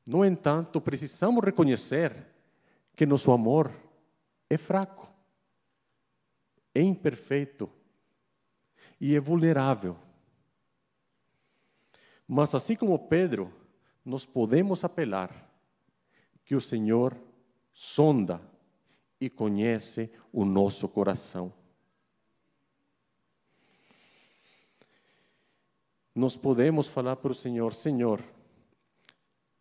No 0.06 0.24
entanto, 0.24 0.80
precisamos 0.80 1.42
reconhecer 1.42 2.14
que 2.94 3.04
nosso 3.04 3.32
amor 3.32 3.72
é 4.48 4.56
fraco, 4.56 5.12
é 6.72 6.80
imperfeito 6.80 7.68
e 9.00 9.16
é 9.16 9.20
vulnerável. 9.20 9.96
Mas 12.26 12.54
assim 12.54 12.74
como 12.74 12.98
Pedro, 12.98 13.52
nós 14.04 14.24
podemos 14.26 14.84
apelar 14.84 15.50
que 16.44 16.54
o 16.54 16.60
Senhor 16.60 17.16
sonda 17.72 18.40
e 19.20 19.28
conhece 19.30 20.10
o 20.32 20.44
nosso 20.44 20.88
coração. 20.88 21.52
Nós 26.14 26.36
podemos 26.36 26.86
falar 26.86 27.16
para 27.16 27.32
o 27.32 27.34
Senhor: 27.34 27.74
Senhor, 27.74 28.22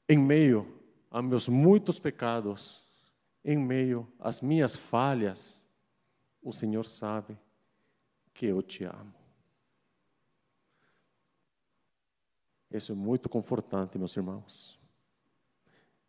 em 0.07 0.17
meio 0.17 0.81
a 1.11 1.21
meus 1.21 1.47
muitos 1.47 1.99
pecados, 1.99 2.83
em 3.43 3.57
meio 3.57 4.07
às 4.19 4.41
minhas 4.41 4.75
falhas, 4.75 5.61
o 6.41 6.53
Senhor 6.53 6.85
sabe 6.85 7.37
que 8.33 8.45
eu 8.45 8.61
te 8.61 8.83
amo. 8.83 9.24
Isso 12.75 12.91
é 12.91 12.95
muito 12.95 13.29
confortante, 13.29 13.97
meus 13.97 14.15
irmãos. 14.15 14.79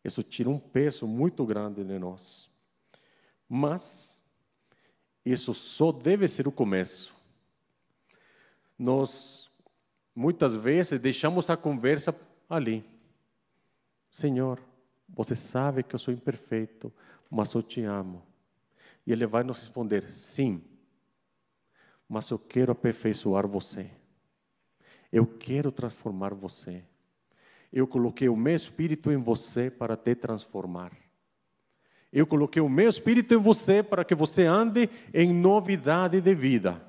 Isso 0.05 0.23
tira 0.23 0.49
um 0.49 0.59
peso 0.59 1.07
muito 1.07 1.45
grande 1.45 1.85
de 1.85 1.99
nós. 1.99 2.49
Mas, 3.49 4.21
isso 5.25 5.53
só 5.55 5.93
deve 5.93 6.27
ser 6.29 6.47
o 6.47 6.53
começo. 6.53 7.15
Nós, 8.79 9.51
muitas 10.15 10.55
vezes, 10.55 10.99
deixamos 10.99 11.51
a 11.51 11.57
conversa 11.57 12.15
ali 12.49 12.85
Senhor, 14.17 14.59
você 15.07 15.35
sabe 15.35 15.83
que 15.83 15.95
eu 15.95 15.99
sou 15.99 16.15
imperfeito, 16.15 16.91
mas 17.31 17.53
eu 17.53 17.63
te 17.63 17.83
amo. 17.83 18.23
E 19.07 19.13
Ele 19.13 19.27
vai 19.27 19.43
nos 19.43 19.61
responder: 19.61 20.09
sim, 20.09 20.65
mas 22.09 22.31
eu 22.31 22.39
quero 22.39 22.73
aperfeiçoar 22.73 23.47
você. 23.47 23.91
Eu 25.13 25.27
quero 25.27 25.71
transformar 25.71 26.35
você. 26.35 26.85
Eu 27.73 27.87
coloquei 27.87 28.29
o 28.29 28.37
meu 28.37 28.55
espírito 28.55 29.11
em 29.11 29.17
você 29.17 29.71
para 29.71 29.97
te 29.97 30.15
transformar. 30.15 30.93
Eu 32.13 32.27
coloquei 32.27 32.63
o 32.63 32.69
meu 32.69 32.89
espírito 32.89 33.35
em 33.35 33.39
você 33.39 33.83
para 33.83 34.05
que 34.05 34.15
você 34.15 34.45
ande 34.45 34.89
em 35.13 35.33
novidade 35.33 36.21
de 36.21 36.35
vida. 36.35 36.83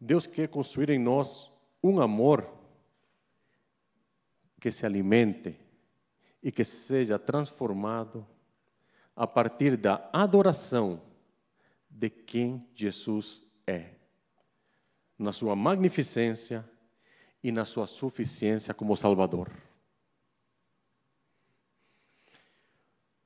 Deus 0.00 0.26
quer 0.26 0.48
construir 0.48 0.90
em 0.90 0.98
nós 0.98 1.50
um 1.82 2.00
amor 2.00 2.50
que 4.60 4.72
se 4.72 4.86
alimente 4.86 5.58
e 6.42 6.50
que 6.50 6.64
seja 6.64 7.18
transformado 7.18 8.26
a 9.14 9.26
partir 9.26 9.76
da 9.76 10.08
adoração 10.12 11.02
de 11.88 12.08
quem 12.08 12.66
Jesus 12.74 13.43
é, 13.66 13.90
na 15.18 15.32
sua 15.32 15.54
magnificência 15.54 16.68
e 17.42 17.52
na 17.52 17.64
sua 17.64 17.86
suficiência 17.86 18.74
como 18.74 18.96
Salvador. 18.96 19.50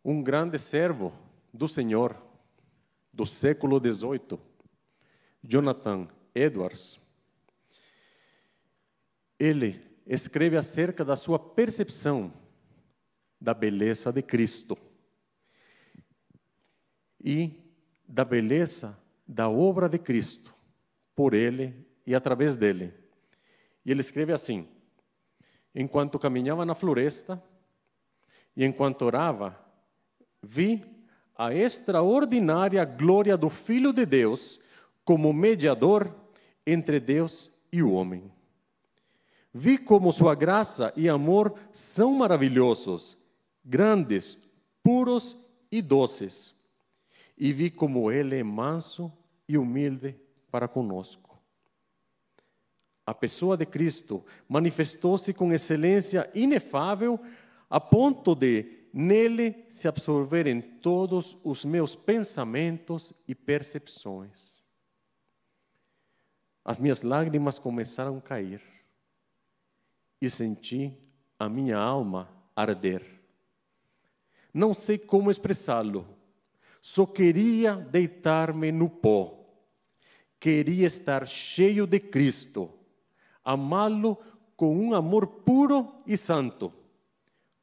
Um 0.05 0.23
grande 0.23 0.59
servo 0.59 1.13
do 1.53 1.69
Senhor 1.69 2.17
do 3.13 3.27
século 3.27 3.79
XVIII, 3.79 4.39
Jonathan 5.43 6.09
Edwards, 6.35 7.01
ele 9.39 9.81
escreve 10.07 10.57
acerca 10.57 11.05
da 11.05 11.17
sua 11.17 11.39
percepção 11.39 12.33
da 13.41 13.55
beleza 13.55 14.13
de 14.13 14.23
Cristo 14.23 14.77
e 17.23 17.53
da 18.07 18.25
beleza 18.25 18.99
da 19.29 19.49
obra 19.49 19.89
de 19.89 19.99
Cristo 19.99 20.55
por 21.15 21.35
ele 21.35 21.87
e 22.07 22.15
através 22.15 22.57
dele. 22.57 22.95
E 23.85 23.91
ele 23.91 24.01
escreve 24.01 24.33
assim: 24.33 24.67
Enquanto 25.75 26.19
caminhava 26.19 26.65
na 26.65 26.75
floresta 26.75 27.43
e 28.57 28.65
enquanto 28.65 29.03
orava, 29.03 29.59
vi 30.43 30.83
a 31.37 31.55
extraordinária 31.55 32.85
glória 32.85 33.37
do 33.37 33.51
Filho 33.51 33.93
de 33.93 34.07
Deus 34.07 34.59
como 35.05 35.33
mediador 35.33 36.13
entre 36.67 36.99
Deus 36.99 37.51
e 37.71 37.83
o 37.83 37.93
homem. 37.93 38.33
Vi 39.53 39.79
como 39.79 40.13
sua 40.13 40.35
graça 40.35 40.93
e 40.97 41.09
amor 41.09 41.55
são 41.73 42.13
maravilhosos, 42.13 43.17
grandes, 43.65 44.37
puros 44.83 45.37
e 45.71 45.81
doces, 45.81 46.55
e 47.39 47.53
vi 47.53 47.71
como 47.71 48.11
ele 48.11 48.37
é 48.37 48.43
manso 48.43 49.13
e 49.49 49.57
humilde 49.57 50.17
para 50.51 50.67
conosco. 50.67 51.39
A 53.07 53.15
pessoa 53.15 53.57
de 53.57 53.65
Cristo 53.65 54.25
manifestou-se 54.49 55.33
com 55.33 55.53
excelência 55.53 56.29
inefável, 56.35 57.19
a 57.71 57.81
ponto 57.81 58.35
de 58.35 58.89
nele 58.93 59.65
se 59.69 59.87
absorverem 59.89 60.61
todos 60.61 61.39
os 61.45 61.65
meus 61.65 61.95
pensamentos 61.95 63.15
e 63.27 63.35
percepções. 63.35 64.63
As 66.65 66.79
minhas 66.79 67.03
lágrimas 67.03 67.59
começaram 67.59 68.19
a 68.19 68.21
cair 68.21 68.61
e 70.21 70.29
senti 70.29 70.93
a 71.39 71.49
minha 71.49 71.79
alma 71.79 72.29
arder. 72.55 73.03
Não 74.53 74.75
sei 74.75 74.99
como 74.99 75.31
expressá-lo, 75.31 76.18
só 76.81 77.07
queria 77.07 77.77
deitar-me 77.77 78.73
no 78.73 78.89
pó. 78.89 79.35
Queria 80.41 80.87
estar 80.87 81.27
cheio 81.27 81.87
de 81.87 81.99
Cristo, 81.99 82.71
amá-lo 83.45 84.17
com 84.57 84.77
um 84.77 84.95
amor 84.95 85.27
puro 85.27 86.03
e 86.07 86.17
santo, 86.17 86.73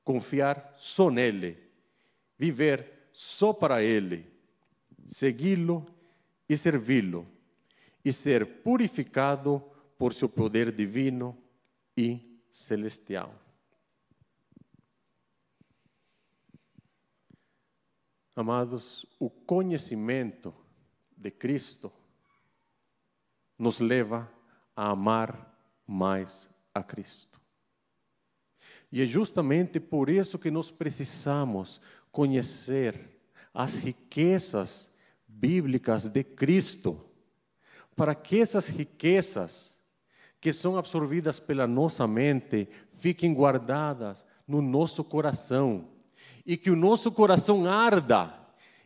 confiar 0.03 0.73
só 0.75 1.09
nele, 1.09 1.57
viver 2.37 3.09
só 3.13 3.53
para 3.53 3.81
ele, 3.81 4.25
segui-lo 5.07 5.85
e 6.49 6.57
servi-lo, 6.57 7.25
e 8.03 8.11
ser 8.11 8.45
purificado 8.61 9.63
por 9.97 10.13
seu 10.13 10.27
poder 10.27 10.71
divino 10.71 11.37
e 11.97 12.39
celestial. 12.51 13.44
Amados, 18.35 19.05
o 19.17 19.29
conhecimento 19.29 20.53
de 21.15 21.31
Cristo 21.31 21.89
nos 23.57 23.79
leva 23.79 24.29
a 24.75 24.89
amar 24.89 25.57
mais 25.87 26.49
a 26.73 26.83
Cristo. 26.83 27.39
E 28.91 29.01
é 29.01 29.05
justamente 29.05 29.79
por 29.79 30.09
isso 30.09 30.37
que 30.37 30.51
nós 30.51 30.69
precisamos 30.69 31.79
conhecer 32.11 33.21
as 33.53 33.75
riquezas 33.75 34.91
bíblicas 35.25 36.09
de 36.09 36.23
Cristo, 36.23 36.99
para 37.95 38.13
que 38.13 38.41
essas 38.41 38.67
riquezas 38.67 39.73
que 40.41 40.51
são 40.51 40.77
absorvidas 40.77 41.39
pela 41.39 41.65
nossa 41.65 42.05
mente 42.05 42.67
fiquem 42.89 43.33
guardadas 43.33 44.25
no 44.45 44.61
nosso 44.61 45.05
coração 45.05 45.94
e 46.45 46.55
que 46.55 46.69
o 46.69 46.75
nosso 46.75 47.11
coração 47.11 47.65
arda 47.65 48.39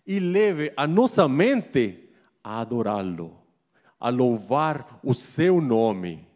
e 0.07 0.19
leve 0.19 0.73
a 0.77 0.87
nossa 0.87 1.27
mente 1.27 2.09
a 2.43 2.61
adorá-lo, 2.61 3.37
a 3.99 4.09
louvar 4.09 4.99
o 5.03 5.13
seu 5.13 5.59
nome. 5.59 6.27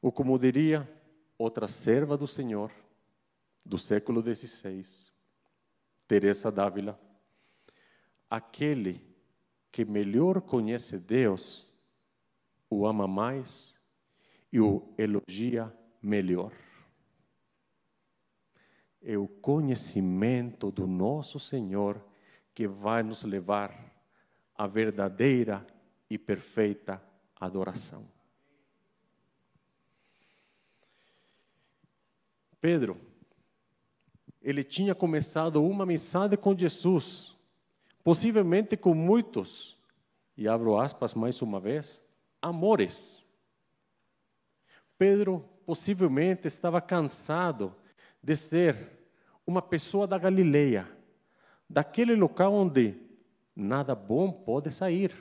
Ou 0.00 0.12
como 0.12 0.38
diria 0.38 0.88
outra 1.36 1.66
serva 1.66 2.16
do 2.16 2.26
Senhor, 2.26 2.70
do 3.64 3.78
século 3.78 4.22
XVI, 4.22 4.84
Teresa 6.06 6.52
d'Ávila, 6.52 7.00
aquele 8.30 9.02
que 9.72 9.84
melhor 9.84 10.40
conhece 10.40 10.98
Deus 10.98 11.66
o 12.70 12.86
ama 12.86 13.08
mais 13.08 13.76
e 14.52 14.60
o 14.60 14.94
elogia 14.96 15.74
melhor 16.00 16.52
é 19.04 19.18
o 19.18 19.28
conhecimento 19.28 20.70
do 20.70 20.86
nosso 20.86 21.38
Senhor 21.38 22.02
que 22.54 22.66
vai 22.66 23.02
nos 23.02 23.22
levar 23.22 23.92
à 24.56 24.66
verdadeira 24.66 25.66
e 26.08 26.16
perfeita 26.16 27.02
adoração. 27.38 28.08
Pedro, 32.60 32.98
ele 34.40 34.64
tinha 34.64 34.94
começado 34.94 35.62
uma 35.62 35.84
mensagem 35.84 36.38
com 36.38 36.56
Jesus, 36.56 37.36
possivelmente 38.02 38.74
com 38.74 38.94
muitos, 38.94 39.78
e 40.34 40.48
abro 40.48 40.78
aspas 40.78 41.12
mais 41.12 41.42
uma 41.42 41.60
vez, 41.60 42.00
amores. 42.40 43.22
Pedro 44.96 45.44
possivelmente 45.66 46.46
estava 46.46 46.80
cansado 46.80 47.74
de 48.22 48.34
ser 48.36 48.93
uma 49.46 49.60
pessoa 49.62 50.06
da 50.06 50.18
Galileia, 50.18 50.88
daquele 51.68 52.14
local 52.14 52.52
onde 52.52 52.94
nada 53.54 53.94
bom 53.94 54.32
pode 54.32 54.70
sair. 54.70 55.14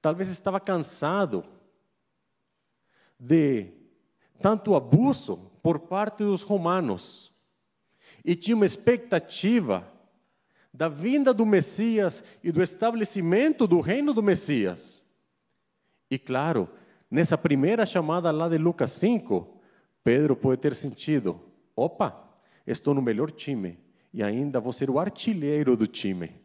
Talvez 0.00 0.28
estava 0.28 0.58
cansado 0.58 1.44
de 3.18 3.72
tanto 4.40 4.74
abuso 4.74 5.50
por 5.62 5.80
parte 5.80 6.24
dos 6.24 6.42
romanos 6.42 7.30
e 8.24 8.34
tinha 8.34 8.56
uma 8.56 8.66
expectativa 8.66 9.86
da 10.72 10.88
vinda 10.88 11.34
do 11.34 11.44
Messias 11.44 12.24
e 12.42 12.50
do 12.50 12.62
estabelecimento 12.62 13.66
do 13.66 13.80
reino 13.80 14.14
do 14.14 14.22
Messias. 14.22 15.04
E 16.10 16.18
claro, 16.18 16.68
nessa 17.10 17.36
primeira 17.36 17.84
chamada 17.84 18.30
lá 18.30 18.48
de 18.48 18.56
Lucas 18.56 18.92
5, 18.92 19.60
Pedro 20.02 20.34
pode 20.34 20.60
ter 20.60 20.74
sentido: 20.74 21.40
opa, 21.80 22.28
estou 22.66 22.94
no 22.94 23.02
melhor 23.02 23.30
time 23.30 23.78
e 24.12 24.22
ainda 24.22 24.60
vou 24.60 24.72
ser 24.72 24.90
o 24.90 24.98
artilheiro 24.98 25.76
do 25.76 25.86
time. 25.86 26.40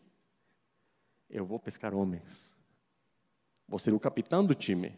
Eu 1.29 1.45
vou 1.45 1.59
pescar 1.59 1.93
homens. 1.93 2.55
Vou 3.67 3.79
ser 3.79 3.93
o 3.93 3.99
capitão 3.99 4.45
do 4.45 4.53
time. 4.53 4.97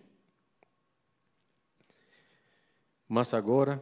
Mas 3.08 3.34
agora, 3.34 3.82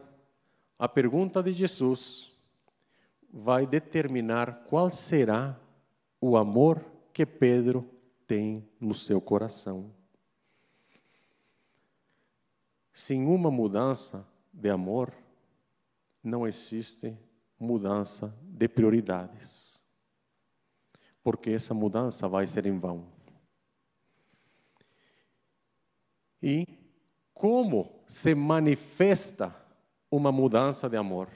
a 0.78 0.88
pergunta 0.88 1.42
de 1.42 1.52
Jesus 1.52 2.32
vai 3.32 3.66
determinar 3.66 4.64
qual 4.64 4.88
será 4.88 5.58
o 6.20 6.36
amor 6.36 6.84
que 7.12 7.26
Pedro 7.26 7.88
tem 8.26 8.66
no 8.80 8.94
seu 8.94 9.20
coração. 9.20 9.92
Sem 12.92 13.26
uma 13.26 13.50
mudança 13.50 14.26
de 14.52 14.70
amor, 14.70 15.12
não 16.26 16.46
existe 16.46 17.16
mudança 17.58 18.36
de 18.42 18.68
prioridades. 18.68 19.78
Porque 21.22 21.50
essa 21.50 21.72
mudança 21.72 22.28
vai 22.28 22.46
ser 22.46 22.66
em 22.66 22.78
vão. 22.78 23.06
E 26.42 26.66
como 27.32 28.04
se 28.08 28.34
manifesta 28.34 29.54
uma 30.10 30.30
mudança 30.30 30.88
de 30.88 30.96
amor? 30.96 31.28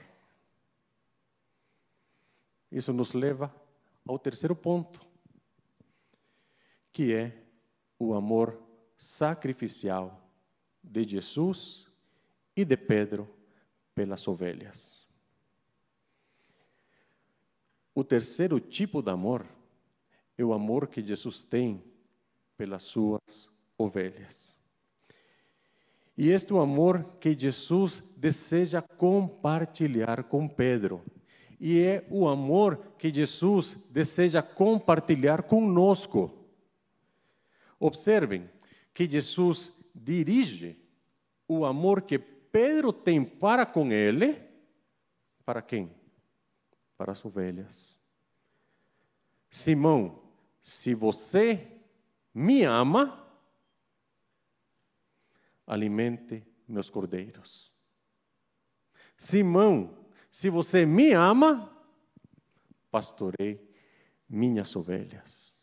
Isso 2.71 2.93
nos 2.93 3.13
leva 3.13 3.53
ao 4.05 4.17
terceiro 4.17 4.55
ponto, 4.55 5.01
que 6.91 7.13
é 7.13 7.43
o 7.99 8.13
amor 8.13 8.61
sacrificial 8.97 10.29
de 10.83 11.03
Jesus 11.03 11.87
e 12.55 12.63
de 12.63 12.77
Pedro 12.77 13.40
pelas 13.93 14.27
ovelhas. 14.27 15.07
O 17.93 18.03
terceiro 18.03 18.59
tipo 18.59 19.01
de 19.01 19.11
amor 19.11 19.45
é 20.37 20.43
o 20.43 20.53
amor 20.53 20.87
que 20.87 21.05
Jesus 21.05 21.43
tem 21.43 21.83
pelas 22.57 22.83
suas 22.83 23.49
ovelhas. 23.77 24.55
E 26.17 26.29
este 26.29 26.51
é 26.51 26.55
o 26.55 26.61
amor 26.61 27.03
que 27.19 27.37
Jesus 27.37 28.03
deseja 28.15 28.81
compartilhar 28.81 30.23
com 30.25 30.47
Pedro. 30.47 31.03
E 31.59 31.79
é 31.79 32.05
o 32.09 32.27
amor 32.27 32.93
que 32.97 33.13
Jesus 33.13 33.77
deseja 33.89 34.41
compartilhar 34.41 35.43
conosco. 35.43 36.31
Observem 37.79 38.49
que 38.93 39.09
Jesus 39.09 39.71
dirige 39.93 40.77
o 41.47 41.65
amor 41.65 42.01
que 42.01 42.19
Pedro 42.51 42.91
tem 42.91 43.23
para 43.23 43.65
com 43.65 43.91
ele, 43.91 44.41
para 45.45 45.61
quem? 45.61 45.95
Para 46.97 47.13
as 47.13 47.23
ovelhas. 47.23 47.97
Simão, 49.49 50.21
se 50.61 50.93
você 50.93 51.67
me 52.33 52.63
ama, 52.63 53.27
alimente 55.65 56.45
meus 56.67 56.89
cordeiros. 56.89 57.73
Simão, 59.17 59.97
se 60.29 60.49
você 60.49 60.85
me 60.85 61.13
ama, 61.13 61.75
pastorei 62.89 63.69
minhas 64.27 64.75
ovelhas. 64.75 65.53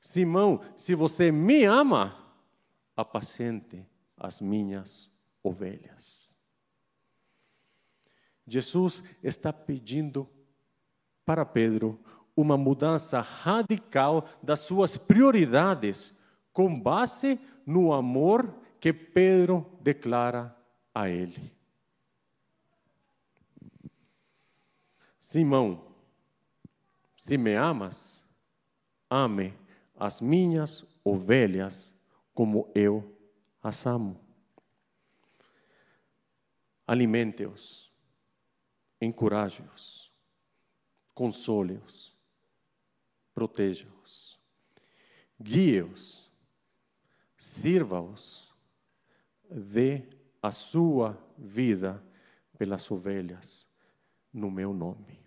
Simão, 0.00 0.64
se 0.76 0.94
você 0.94 1.32
me 1.32 1.64
ama, 1.64 2.34
apacente 2.96 3.84
as 4.16 4.40
minhas 4.40 5.10
ovelhas. 5.46 6.34
Jesus 8.46 9.02
está 9.22 9.52
pedindo 9.52 10.28
para 11.24 11.44
Pedro 11.44 12.00
uma 12.36 12.56
mudança 12.56 13.20
radical 13.20 14.28
das 14.42 14.60
suas 14.60 14.96
prioridades, 14.96 16.14
com 16.52 16.78
base 16.78 17.40
no 17.64 17.92
amor 17.92 18.54
que 18.78 18.92
Pedro 18.92 19.66
declara 19.80 20.56
a 20.94 21.08
ele. 21.08 21.52
Simão, 25.18 25.84
se 27.16 27.36
me 27.36 27.54
amas, 27.54 28.24
ame 29.10 29.52
as 29.98 30.20
minhas 30.20 30.84
ovelhas 31.02 31.92
como 32.32 32.70
eu 32.74 33.16
as 33.62 33.84
amo. 33.86 34.25
Alimente-os, 36.86 37.92
encoraje-os, 39.00 40.12
console-os, 41.14 42.16
proteja-os, 43.34 44.38
guie-os, 45.42 46.30
sirva-os, 47.36 48.54
dê 49.50 50.04
a 50.40 50.52
sua 50.52 51.18
vida 51.36 52.02
pelas 52.56 52.90
ovelhas 52.90 53.66
no 54.32 54.50
meu 54.50 54.72
nome. 54.72 55.26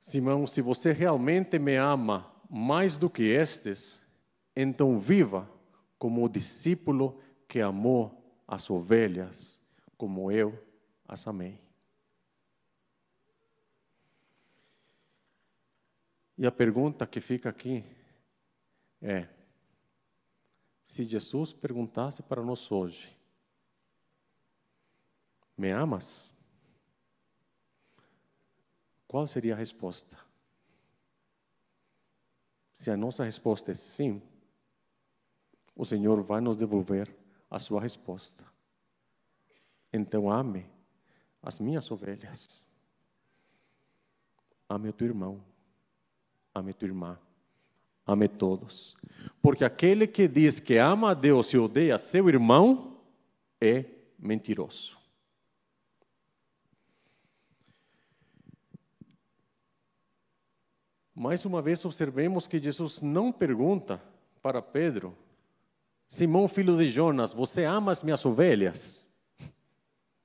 Simão, 0.00 0.44
se 0.44 0.60
você 0.60 0.92
realmente 0.92 1.56
me 1.56 1.76
ama 1.76 2.34
mais 2.50 2.96
do 2.96 3.08
que 3.08 3.22
estes, 3.22 3.99
então 4.54 4.98
viva 4.98 5.48
como 5.98 6.24
o 6.24 6.28
discípulo 6.28 7.20
que 7.46 7.60
amou 7.60 8.20
as 8.46 8.68
ovelhas, 8.70 9.60
como 9.96 10.30
eu 10.32 10.66
as 11.06 11.26
amei. 11.26 11.60
E 16.38 16.46
a 16.46 16.50
pergunta 16.50 17.06
que 17.06 17.20
fica 17.20 17.50
aqui 17.50 17.84
é: 19.02 19.28
se 20.82 21.04
Jesus 21.04 21.52
perguntasse 21.52 22.22
para 22.22 22.42
nós 22.42 22.72
hoje, 22.72 23.14
me 25.56 25.70
amas? 25.70 26.32
Qual 29.06 29.26
seria 29.26 29.54
a 29.54 29.58
resposta? 29.58 30.16
Se 32.72 32.90
a 32.90 32.96
nossa 32.96 33.22
resposta 33.24 33.72
é 33.72 33.74
sim, 33.74 34.22
o 35.80 35.84
Senhor 35.86 36.20
vai 36.20 36.42
nos 36.42 36.58
devolver 36.58 37.10
a 37.50 37.58
sua 37.58 37.80
resposta. 37.80 38.44
Então 39.90 40.30
ame 40.30 40.66
as 41.42 41.58
minhas 41.58 41.90
ovelhas. 41.90 42.62
Ame 44.68 44.90
o 44.90 44.92
teu 44.92 45.06
irmão. 45.06 45.42
Ame 46.54 46.74
tua 46.74 46.86
irmã. 46.86 47.18
Ame 48.06 48.28
todos. 48.28 48.94
Porque 49.40 49.64
aquele 49.64 50.06
que 50.06 50.28
diz 50.28 50.60
que 50.60 50.76
ama 50.76 51.12
a 51.12 51.14
Deus 51.14 51.50
e 51.54 51.56
odeia 51.56 51.98
seu 51.98 52.28
irmão 52.28 53.00
é 53.58 53.86
mentiroso. 54.18 54.98
Mais 61.14 61.46
uma 61.46 61.62
vez, 61.62 61.82
observemos 61.86 62.46
que 62.46 62.58
Jesus 62.58 63.00
não 63.00 63.32
pergunta 63.32 63.98
para 64.42 64.60
Pedro: 64.60 65.16
Simão, 66.10 66.48
filho 66.48 66.76
de 66.76 66.90
Jonas, 66.90 67.32
você 67.32 67.62
ama 67.62 67.92
as 67.92 68.02
minhas 68.02 68.26
ovelhas? 68.26 69.06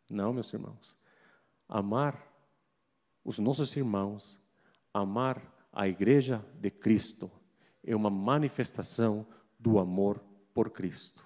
Não, 0.10 0.34
meus 0.34 0.52
irmãos. 0.52 0.96
Amar 1.70 2.28
os 3.24 3.38
nossos 3.38 3.76
irmãos, 3.76 4.40
amar 4.92 5.40
a 5.72 5.88
igreja 5.88 6.44
de 6.56 6.72
Cristo, 6.72 7.32
é 7.84 7.96
uma 7.96 8.10
manifestação 8.10 9.28
do 9.60 9.78
amor 9.78 10.20
por 10.56 10.72
Cristo. 10.72 11.24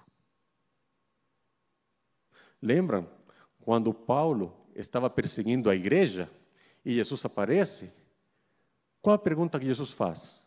Lembram 2.60 3.08
quando 3.62 3.94
Paulo 3.94 4.54
estava 4.74 5.08
perseguindo 5.08 5.70
a 5.70 5.74
igreja 5.74 6.30
e 6.84 6.92
Jesus 6.92 7.24
aparece? 7.24 7.90
Qual 9.00 9.14
a 9.14 9.18
pergunta 9.18 9.58
que 9.58 9.64
Jesus 9.64 9.90
faz? 9.90 10.42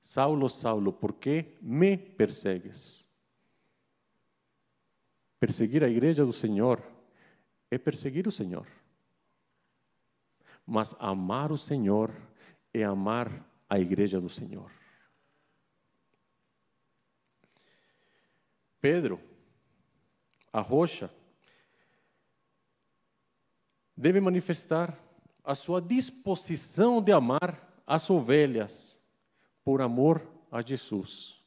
Saulo, 0.00 0.48
Saulo, 0.48 0.92
por 0.92 1.12
que 1.12 1.56
me 1.62 1.96
persegues? 1.96 2.99
Perseguir 5.40 5.82
a 5.82 5.88
igreja 5.88 6.24
do 6.24 6.34
Senhor 6.34 6.82
é 7.70 7.78
perseguir 7.78 8.28
o 8.28 8.32
Senhor. 8.32 8.66
Mas 10.66 10.94
amar 10.98 11.50
o 11.50 11.56
Senhor 11.56 12.14
é 12.74 12.84
amar 12.84 13.44
a 13.68 13.80
igreja 13.80 14.20
do 14.20 14.28
Senhor. 14.28 14.70
Pedro, 18.80 19.18
a 20.52 20.60
rocha, 20.60 21.10
deve 23.96 24.20
manifestar 24.20 24.98
a 25.42 25.54
sua 25.54 25.80
disposição 25.80 27.02
de 27.02 27.12
amar 27.12 27.82
as 27.86 28.08
ovelhas 28.10 29.00
por 29.64 29.80
amor 29.80 30.26
a 30.50 30.62
Jesus, 30.62 31.42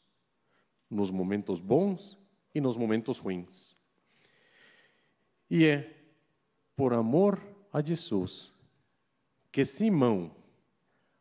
nos 0.90 1.12
momentos 1.12 1.60
bons 1.60 2.18
e 2.54 2.62
nos 2.62 2.78
momentos 2.78 3.20
ruins. 3.20 3.73
E 5.56 5.68
é 5.68 5.96
por 6.76 6.96
amor 6.96 7.40
a 7.72 7.80
Jesus 7.80 8.56
que 9.52 9.64
Simão, 9.64 10.36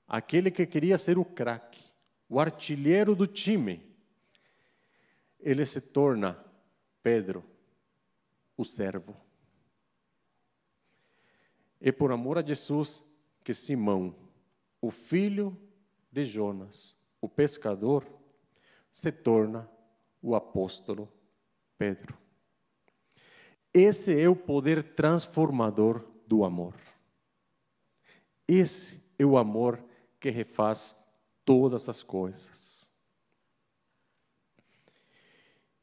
aquele 0.09 0.51
que 0.51 0.67
queria 0.67 0.97
ser 0.97 1.19
o 1.19 1.25
craque, 1.25 1.85
o 2.31 2.41
artilheiro 2.41 3.15
do 3.15 3.27
time, 3.27 3.85
ele 5.39 5.67
se 5.67 5.83
torna 5.83 6.43
Pedro, 7.03 7.45
o 8.57 8.65
servo. 8.65 9.15
É 11.79 11.93
por 11.93 12.11
amor 12.11 12.39
a 12.39 12.43
Jesus 12.43 13.05
que 13.45 13.53
Simão, 13.53 14.17
o 14.81 14.91
filho 14.91 15.55
de 16.11 16.25
Jonas, 16.25 16.97
o 17.21 17.29
pescador, 17.29 18.07
se 18.91 19.13
torna 19.13 19.69
o 20.23 20.35
apóstolo 20.35 21.07
Pedro. 21.77 22.22
Esse 23.75 24.21
é 24.21 24.29
o 24.29 24.37
poder 24.37 24.83
transformador 24.83 26.05
do 26.27 26.45
amor. 26.45 26.75
Esse 28.47 29.03
é 29.19 29.25
o 29.25 29.39
amor 29.39 29.83
que 30.21 30.31
refaz 30.31 30.95
todas 31.45 31.89
as 31.89 32.03
coisas. 32.03 32.89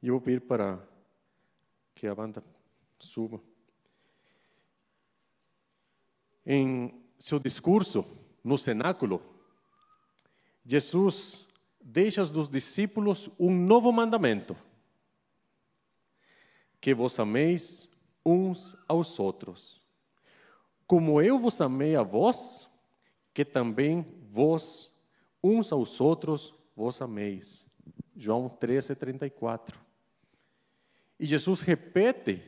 E 0.01 0.07
eu 0.07 0.13
vou 0.13 0.21
pedir 0.21 0.41
para 0.41 0.79
que 1.95 2.07
a 2.07 2.15
banda 2.15 2.43
suba. 2.99 3.41
Em 6.45 7.03
seu 7.17 7.39
discurso 7.39 8.05
no 8.43 8.57
cenáculo, 8.57 9.21
Jesus 10.65 11.45
deixa 11.81 12.21
aos 12.21 12.49
discípulos 12.49 13.29
um 13.37 13.51
novo 13.51 13.91
mandamento: 13.91 14.55
que 16.79 16.93
vos 16.93 17.19
ameis 17.19 17.89
uns 18.25 18.77
aos 18.87 19.19
outros. 19.19 19.81
Como 20.87 21.21
eu 21.21 21.39
vos 21.39 21.59
amei 21.61 21.95
a 21.95 22.03
vós, 22.03 22.69
que 23.33 23.45
também 23.45 24.05
vós, 24.31 24.89
uns 25.43 25.71
aos 25.71 26.01
outros, 26.01 26.53
vos 26.75 27.01
ameis. 27.01 27.65
João 28.15 28.49
13, 28.49 28.95
34. 28.95 29.79
E 31.19 31.25
Jesus 31.25 31.61
repete 31.61 32.41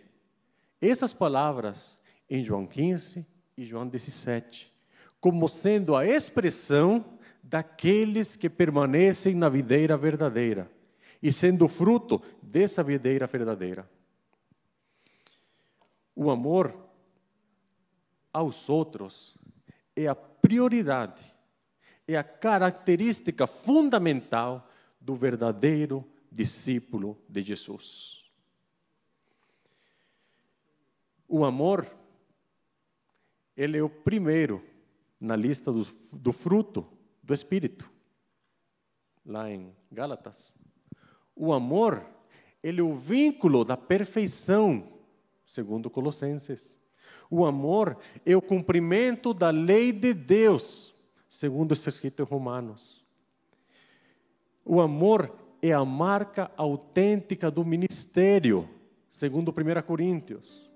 essas 0.82 1.14
palavras 1.14 1.98
em 2.30 2.44
João 2.44 2.66
15, 2.66 3.26
e 3.58 3.66
João 3.66 3.88
17, 3.88 4.74
como 5.20 5.48
sendo 5.48 5.96
a 5.96 6.06
expressão 6.06 7.06
daqueles 7.44 8.36
que 8.36 8.50
permanecem 8.50 9.36
na 9.36 9.50
videira 9.50 9.96
verdadeira 9.98 10.72
e 11.22 11.32
sendo 11.32 11.68
fruto 11.68 12.22
dessa 12.42 12.84
videira 12.84 13.28
verdadeira. 13.28 13.88
O 16.16 16.30
amor 16.30 16.78
aos 18.34 18.70
outros 18.70 19.38
é 19.96 20.08
a 20.08 20.16
prioridade, 20.16 21.34
é 22.08 22.16
a 22.16 22.24
característica 22.24 23.46
fundamental 23.46 24.68
do 25.00 25.16
verdadeiro 25.16 26.06
discípulo 26.32 27.22
de 27.28 27.42
Jesus. 27.42 28.22
O 31.28 31.46
amor 31.46 31.90
ele 33.56 33.78
é 33.78 33.84
o 33.84 33.90
primeiro 33.90 34.66
na 35.20 35.36
lista 35.36 35.72
do, 35.72 35.86
do 36.14 36.34
fruto 36.34 36.86
do 37.22 37.34
Espírito, 37.34 37.90
lá 39.26 39.50
em 39.50 39.76
Gálatas. 39.92 40.56
O 41.36 41.54
amor 41.54 42.06
ele 42.64 42.82
é 42.82 42.84
o 42.84 42.96
vínculo 42.96 43.64
da 43.64 43.78
perfeição, 43.78 45.01
segundo 45.52 45.90
Colossenses. 45.90 46.80
O 47.30 47.46
amor 47.46 47.98
é 48.26 48.38
o 48.38 48.42
cumprimento 48.42 49.34
da 49.34 49.50
lei 49.50 49.92
de 49.92 50.14
Deus, 50.14 50.96
segundo 51.28 51.74
está 51.74 51.90
escrito 51.90 52.24
em 52.24 52.26
Romanos. 52.26 53.04
O 54.64 54.80
amor 54.80 55.36
é 55.62 55.74
a 55.74 55.84
marca 55.84 56.50
autêntica 56.56 57.52
do 57.52 57.66
ministério, 57.66 58.68
segundo 59.10 59.52
1 59.52 59.82
Coríntios. 59.86 60.72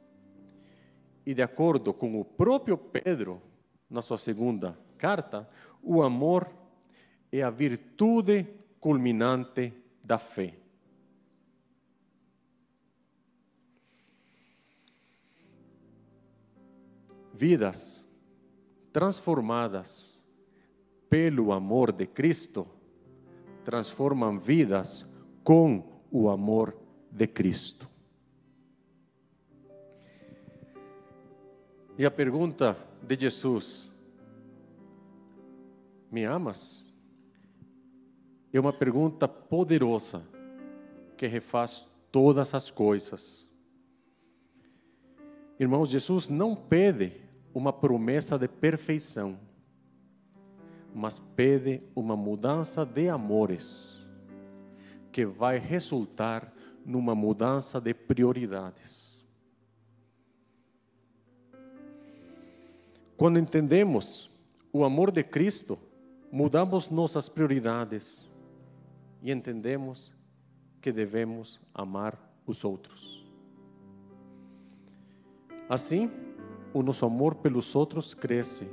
E 1.26 1.34
de 1.34 1.42
acordo 1.42 1.94
com 1.94 2.20
o 2.20 2.26
próprio 2.26 2.78
Pedro, 2.78 3.42
na 3.90 4.02
sua 4.02 4.18
segunda 4.18 4.78
carta, 4.98 5.50
o 5.82 6.04
amor 6.04 6.52
é 7.32 7.42
a 7.42 7.50
virtude 7.50 8.46
culminante 8.82 9.72
da 10.04 10.18
fé. 10.18 10.65
Vidas 17.38 18.06
transformadas 18.94 20.18
pelo 21.10 21.52
amor 21.52 21.92
de 21.92 22.08
Cristo 22.08 22.66
transformam 23.66 24.40
vidas 24.40 25.06
com 25.44 26.02
o 26.10 26.30
amor 26.30 26.78
de 27.12 27.28
Cristo. 27.28 27.90
E 31.98 32.06
a 32.06 32.12
pergunta 32.12 32.78
de 33.02 33.20
Jesus: 33.20 33.94
Me 36.10 36.24
amas? 36.24 36.86
É 38.54 38.60
uma 38.62 38.72
pergunta 38.72 39.28
poderosa 39.28 40.26
que 41.18 41.28
refaz 41.28 41.86
todas 42.10 42.54
as 42.54 42.72
coisas. 42.72 43.46
Irmãos, 45.60 45.90
Jesus 45.90 46.30
não 46.30 46.56
pede 46.56 47.25
uma 47.56 47.72
promessa 47.72 48.38
de 48.38 48.50
perfeição, 48.50 49.40
mas 50.94 51.20
pede 51.20 51.82
uma 51.96 52.16
mudança 52.16 52.86
de 52.86 53.08
amores, 53.08 54.06
que 55.10 55.26
vai 55.26 55.58
resultar 55.58 56.54
numa 56.86 57.16
mudança 57.16 57.80
de 57.80 57.94
prioridades. 57.94 59.18
Quando 63.16 63.40
entendemos 63.40 64.30
o 64.74 64.84
amor 64.84 65.10
de 65.10 65.24
Cristo, 65.24 65.80
mudamos 66.30 66.90
nossas 66.90 67.30
prioridades 67.30 68.30
e 69.24 69.32
entendemos 69.32 70.14
que 70.82 70.92
devemos 70.92 71.62
amar 71.74 72.20
os 72.46 72.66
outros. 72.66 73.26
Assim, 75.70 76.12
o 76.78 76.84
nosso 76.84 77.06
amor 77.06 77.36
pelos 77.36 77.76
outros 77.76 78.14
cresce, 78.14 78.68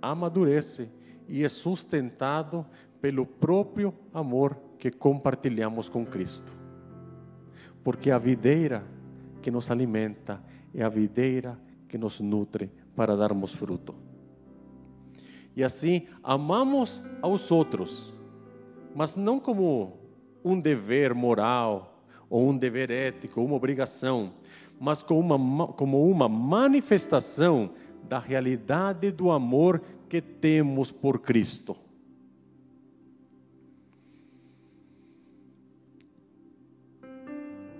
amadurece 0.00 0.90
e 1.28 1.44
é 1.44 1.48
sustentado 1.48 2.66
pelo 3.00 3.26
próprio 3.26 3.94
amor 4.12 4.56
que 4.78 4.90
compartilhamos 4.90 5.88
com 5.88 6.04
Cristo. 6.04 6.56
Porque 7.82 8.10
a 8.10 8.18
videira 8.18 8.84
que 9.42 9.50
nos 9.50 9.70
alimenta 9.70 10.42
é 10.74 10.82
a 10.82 10.88
videira 10.88 11.58
que 11.88 11.98
nos 11.98 12.20
nutre 12.20 12.70
para 12.96 13.16
darmos 13.16 13.52
fruto. 13.52 13.94
E 15.54 15.62
assim, 15.62 16.08
amamos 16.22 17.04
aos 17.22 17.52
outros 17.52 18.14
mas 18.94 19.16
não 19.16 19.40
como 19.40 19.98
um 20.44 20.58
dever 20.58 21.12
moral 21.14 22.06
ou 22.30 22.48
um 22.48 22.56
dever 22.56 22.90
ético, 22.90 23.42
uma 23.42 23.56
obrigação, 23.56 24.32
mas 24.84 25.02
como 25.02 25.34
uma, 25.34 25.68
como 25.68 26.10
uma 26.10 26.28
manifestação 26.28 27.70
da 28.06 28.18
realidade 28.18 29.10
do 29.10 29.30
amor 29.30 29.80
que 30.10 30.20
temos 30.20 30.92
por 30.92 31.20
Cristo. 31.20 31.74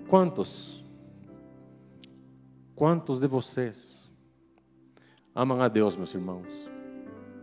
Quantos, 0.09 0.83
quantos 2.75 3.19
de 3.19 3.27
vocês 3.27 4.11
amam 5.35 5.61
a 5.61 5.67
Deus, 5.67 5.95
meus 5.95 6.11
irmãos? 6.15 6.67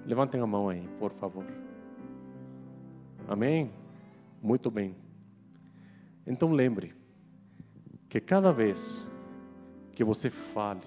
Levantem 0.04 0.40
a 0.40 0.46
mão 0.46 0.68
aí, 0.68 0.88
por 0.98 1.12
favor. 1.12 1.46
Amém? 3.28 3.70
Muito 4.42 4.72
bem. 4.72 4.96
Então 6.26 6.50
lembre 6.50 6.96
que 8.08 8.20
cada 8.20 8.52
vez 8.52 9.08
que 9.94 10.02
você 10.04 10.30
fale, 10.30 10.86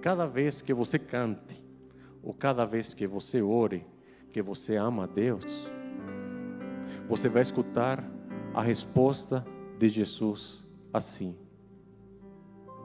cada 0.00 0.26
vez 0.26 0.62
que 0.62 0.72
você 0.72 0.98
cante, 0.98 1.62
ou 2.22 2.32
cada 2.32 2.64
vez 2.64 2.94
que 2.94 3.06
você 3.06 3.42
ore, 3.42 3.86
que 4.32 4.40
você 4.40 4.76
ama 4.76 5.04
a 5.04 5.06
Deus, 5.06 5.70
você 7.08 7.28
vai 7.28 7.42
escutar 7.42 8.02
a 8.54 8.62
resposta 8.62 9.44
de 9.78 9.88
Jesus 9.88 10.64
assim. 10.92 11.36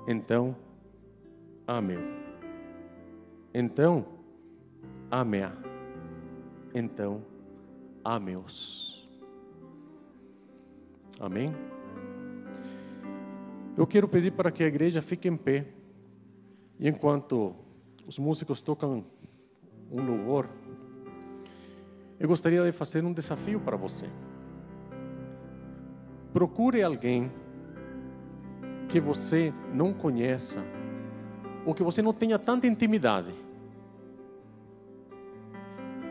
Então, 0.07 0.55
amém. 1.65 1.99
Então, 3.53 4.05
amém. 5.09 5.43
Então, 6.73 7.23
a 8.03 8.19
meus. 8.19 9.07
Amém? 11.19 11.53
Eu 13.77 13.87
quero 13.87 14.07
pedir 14.07 14.31
para 14.31 14.51
que 14.51 14.63
a 14.63 14.67
igreja 14.67 15.01
fique 15.01 15.27
em 15.27 15.37
pé. 15.37 15.65
E 16.79 16.87
enquanto 16.87 17.55
os 18.05 18.17
músicos 18.17 18.61
tocam 18.61 19.05
um 19.91 20.01
louvor, 20.01 20.49
eu 22.19 22.27
gostaria 22.27 22.63
de 22.63 22.71
fazer 22.71 23.03
um 23.03 23.13
desafio 23.13 23.59
para 23.59 23.77
você. 23.77 24.05
Procure 26.33 26.83
alguém 26.83 27.31
que 28.87 28.99
você 28.99 29.53
não 29.73 29.93
conheça 29.93 30.63
ou 31.65 31.73
que 31.73 31.83
você 31.83 32.01
não 32.01 32.13
tenha 32.13 32.37
tanta 32.37 32.67
intimidade. 32.67 33.33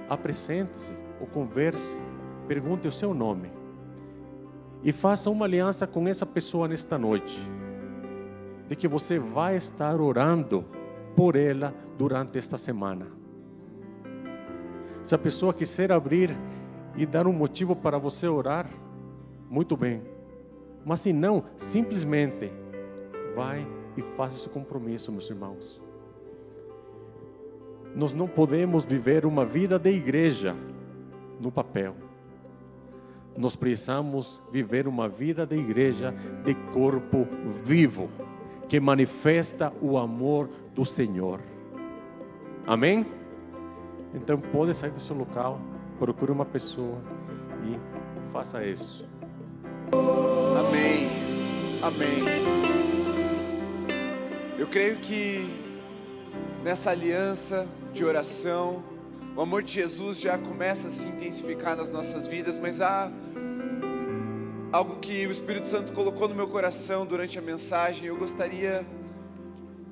Apresente-se 0.08 0.92
ou 1.20 1.26
converse, 1.26 1.96
pergunte 2.46 2.88
o 2.88 2.92
seu 2.92 3.12
nome 3.12 3.57
e 4.82 4.92
faça 4.92 5.30
uma 5.30 5.44
aliança 5.44 5.86
com 5.86 6.06
essa 6.06 6.24
pessoa 6.24 6.68
nesta 6.68 6.98
noite, 6.98 7.38
de 8.68 8.76
que 8.76 8.86
você 8.86 9.18
vai 9.18 9.56
estar 9.56 10.00
orando 10.00 10.64
por 11.16 11.36
ela 11.36 11.74
durante 11.96 12.38
esta 12.38 12.56
semana. 12.56 13.06
Se 15.02 15.14
a 15.14 15.18
pessoa 15.18 15.54
quiser 15.54 15.90
abrir 15.90 16.30
e 16.96 17.06
dar 17.06 17.26
um 17.26 17.32
motivo 17.32 17.74
para 17.74 17.98
você 17.98 18.28
orar, 18.28 18.68
muito 19.48 19.76
bem. 19.76 20.02
Mas 20.84 21.00
se 21.00 21.12
não, 21.12 21.44
simplesmente 21.56 22.52
vai 23.34 23.66
e 23.96 24.02
faça 24.02 24.36
esse 24.36 24.48
compromisso, 24.48 25.10
meus 25.10 25.28
irmãos. 25.28 25.80
Nós 27.94 28.14
não 28.14 28.28
podemos 28.28 28.84
viver 28.84 29.24
uma 29.24 29.44
vida 29.44 29.78
de 29.78 29.90
igreja 29.90 30.54
no 31.40 31.50
papel. 31.50 31.96
Nós 33.38 33.54
precisamos 33.54 34.42
viver 34.50 34.88
uma 34.88 35.08
vida 35.08 35.46
de 35.46 35.54
igreja 35.54 36.12
de 36.44 36.54
corpo 36.72 37.24
vivo, 37.64 38.10
que 38.68 38.80
manifesta 38.80 39.72
o 39.80 39.96
amor 39.96 40.50
do 40.74 40.84
Senhor. 40.84 41.40
Amém? 42.66 43.06
Então 44.12 44.40
pode 44.40 44.74
sair 44.74 44.90
do 44.90 44.98
seu 44.98 45.16
local, 45.16 45.60
procure 46.00 46.32
uma 46.32 46.44
pessoa 46.44 46.98
e 47.64 47.78
faça 48.32 48.64
isso. 48.64 49.06
Amém. 50.58 51.08
Amém. 51.80 52.24
Eu 54.58 54.66
creio 54.66 54.96
que 54.96 55.48
nessa 56.64 56.90
aliança 56.90 57.68
de 57.92 58.04
oração, 58.04 58.82
o 59.38 59.42
amor 59.42 59.62
de 59.62 59.72
Jesus 59.72 60.18
já 60.18 60.36
começa 60.36 60.88
a 60.88 60.90
se 60.90 61.06
intensificar 61.06 61.76
nas 61.76 61.92
nossas 61.92 62.26
vidas, 62.26 62.58
mas 62.58 62.80
há 62.80 63.08
algo 64.72 64.96
que 64.96 65.28
o 65.28 65.30
Espírito 65.30 65.68
Santo 65.68 65.92
colocou 65.92 66.26
no 66.28 66.34
meu 66.34 66.48
coração 66.48 67.06
durante 67.06 67.38
a 67.38 67.40
mensagem, 67.40 68.08
eu 68.08 68.16
gostaria 68.16 68.84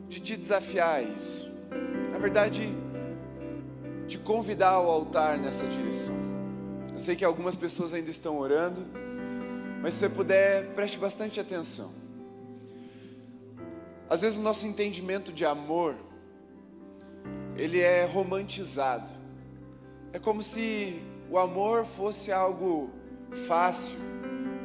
de 0.09 0.19
te 0.19 0.37
desafiar 0.37 0.97
a 0.97 1.01
isso. 1.01 1.49
Na 2.11 2.19
verdade, 2.19 2.75
te 4.09 4.19
convidar 4.19 4.71
ao 4.71 4.91
altar 4.91 5.39
nessa 5.39 5.65
direção. 5.69 6.17
Eu 6.93 6.99
sei 6.99 7.15
que 7.15 7.25
algumas 7.25 7.55
pessoas 7.55 7.95
ainda 7.95 8.11
estão 8.11 8.41
orando, 8.41 8.85
mas 9.81 9.95
se 9.95 10.01
você 10.01 10.09
puder, 10.09 10.75
preste 10.75 10.99
bastante 10.99 11.39
atenção. 11.39 11.95
Às 14.11 14.23
vezes 14.23 14.39
o 14.39 14.43
nosso 14.43 14.67
entendimento 14.67 15.33
de 15.33 15.45
amor 15.45 15.95
ele 17.57 17.79
é 17.79 18.05
romantizado. 18.05 19.16
É 20.17 20.19
como 20.19 20.43
se 20.43 21.03
o 21.31 21.37
amor 21.37 21.85
fosse 21.85 22.33
algo 22.33 22.89
fácil, 23.47 23.99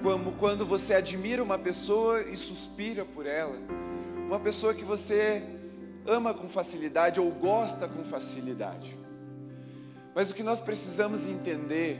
como 0.01 0.31
quando 0.37 0.65
você 0.65 0.93
admira 0.93 1.43
uma 1.43 1.59
pessoa 1.59 2.21
e 2.21 2.37
suspira 2.37 3.03
por 3.03 3.25
ela, 3.25 3.57
uma 4.27 4.39
pessoa 4.39 4.73
que 4.73 4.85
você 4.85 5.43
ama 6.07 6.33
com 6.33 6.47
facilidade 6.47 7.19
ou 7.19 7.29
gosta 7.31 7.85
com 7.85 8.01
facilidade. 8.01 8.97
Mas 10.15 10.31
o 10.31 10.33
que 10.33 10.41
nós 10.41 10.61
precisamos 10.61 11.25
entender 11.25 11.99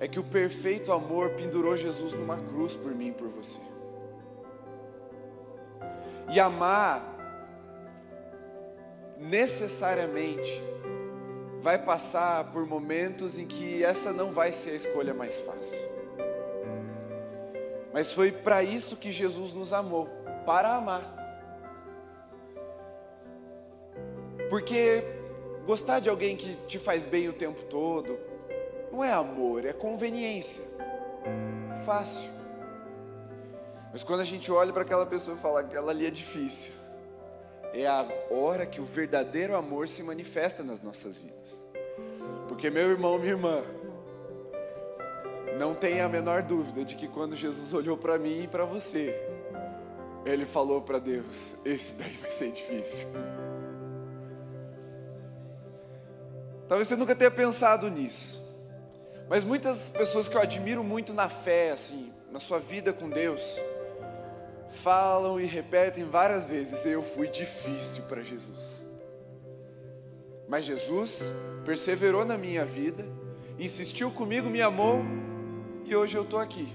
é 0.00 0.08
que 0.08 0.18
o 0.18 0.24
perfeito 0.24 0.90
amor 0.90 1.32
pendurou 1.32 1.76
Jesus 1.76 2.14
numa 2.14 2.38
cruz 2.38 2.74
por 2.74 2.94
mim 2.94 3.08
e 3.08 3.12
por 3.12 3.28
você. 3.28 3.60
E 6.32 6.40
amar 6.40 7.04
necessariamente 9.18 10.64
vai 11.62 11.78
passar 11.78 12.52
por 12.52 12.66
momentos 12.66 13.38
em 13.38 13.46
que 13.46 13.82
essa 13.82 14.12
não 14.12 14.30
vai 14.30 14.52
ser 14.52 14.70
a 14.70 14.74
escolha 14.74 15.12
mais 15.12 15.38
fácil. 15.40 15.78
Mas 17.92 18.12
foi 18.12 18.30
para 18.30 18.62
isso 18.62 18.96
que 18.96 19.10
Jesus 19.10 19.54
nos 19.54 19.72
amou, 19.72 20.08
para 20.46 20.74
amar. 20.74 21.16
Porque 24.48 25.04
gostar 25.66 26.00
de 26.00 26.08
alguém 26.08 26.36
que 26.36 26.54
te 26.66 26.78
faz 26.78 27.04
bem 27.04 27.28
o 27.28 27.32
tempo 27.32 27.62
todo 27.64 28.18
não 28.90 29.04
é 29.04 29.12
amor, 29.12 29.64
é 29.66 29.72
conveniência. 29.72 30.64
Fácil. 31.84 32.30
Mas 33.92 34.02
quando 34.02 34.20
a 34.20 34.24
gente 34.24 34.50
olha 34.50 34.72
para 34.72 34.82
aquela 34.82 35.06
pessoa 35.06 35.36
e 35.36 35.40
fala, 35.40 35.60
aquela 35.60 35.90
ali 35.90 36.06
é 36.06 36.10
difícil, 36.10 36.72
é 37.72 37.86
a 37.86 38.06
hora 38.30 38.66
que 38.66 38.80
o 38.80 38.84
verdadeiro 38.84 39.56
amor 39.56 39.88
se 39.88 40.02
manifesta 40.02 40.62
nas 40.62 40.82
nossas 40.82 41.18
vidas. 41.18 41.62
Porque, 42.48 42.70
meu 42.70 42.90
irmão, 42.90 43.18
minha 43.18 43.32
irmã, 43.32 43.62
não 45.58 45.74
tenha 45.74 46.06
a 46.06 46.08
menor 46.08 46.42
dúvida 46.42 46.84
de 46.84 46.94
que 46.94 47.08
quando 47.08 47.34
Jesus 47.34 47.72
olhou 47.72 47.96
para 47.96 48.18
mim 48.18 48.44
e 48.44 48.48
para 48.48 48.64
você, 48.64 49.14
ele 50.24 50.46
falou 50.46 50.80
para 50.80 50.98
Deus: 50.98 51.56
esse 51.64 51.94
daí 51.94 52.16
vai 52.20 52.30
ser 52.30 52.52
difícil. 52.52 53.08
Talvez 56.68 56.86
você 56.86 56.96
nunca 56.96 57.14
tenha 57.14 57.30
pensado 57.30 57.88
nisso, 57.88 58.42
mas 59.28 59.42
muitas 59.42 59.90
pessoas 59.90 60.28
que 60.28 60.36
eu 60.36 60.40
admiro 60.40 60.84
muito 60.84 61.14
na 61.14 61.28
fé, 61.28 61.70
assim, 61.70 62.12
na 62.30 62.38
sua 62.38 62.58
vida 62.58 62.92
com 62.92 63.08
Deus, 63.08 63.58
falam 64.70 65.40
e 65.40 65.44
repetem 65.44 66.04
várias 66.04 66.46
vezes: 66.46 66.84
Eu 66.84 67.02
fui 67.02 67.28
difícil 67.28 68.04
para 68.04 68.22
Jesus. 68.22 68.86
Mas 70.48 70.64
Jesus 70.64 71.32
perseverou 71.64 72.24
na 72.24 72.38
minha 72.38 72.64
vida, 72.64 73.06
insistiu 73.58 74.10
comigo, 74.10 74.48
me 74.48 74.62
amou 74.62 75.02
e 75.84 75.94
hoje 75.94 76.16
eu 76.16 76.22
estou 76.22 76.38
aqui. 76.38 76.68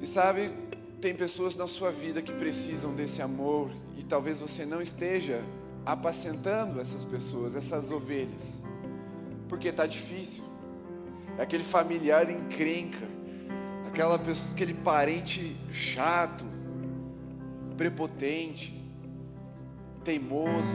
E 0.00 0.06
sabe, 0.06 0.52
tem 1.00 1.14
pessoas 1.14 1.54
na 1.54 1.68
sua 1.68 1.92
vida 1.92 2.20
que 2.20 2.32
precisam 2.32 2.92
desse 2.92 3.22
amor 3.22 3.70
e 3.96 4.02
talvez 4.02 4.40
você 4.40 4.64
não 4.66 4.82
esteja 4.82 5.44
apacentando 5.86 6.80
essas 6.80 7.04
pessoas, 7.04 7.54
essas 7.54 7.92
ovelhas, 7.92 8.62
porque 9.48 9.68
está 9.68 9.86
difícil. 9.86 10.42
É 11.38 11.42
aquele 11.42 11.62
familiar 11.62 12.28
encrenca 12.28 13.06
aquela 13.92 14.18
pessoa, 14.18 14.54
aquele 14.54 14.72
parente 14.72 15.54
chato, 15.70 16.46
prepotente, 17.76 18.74
teimoso. 20.02 20.74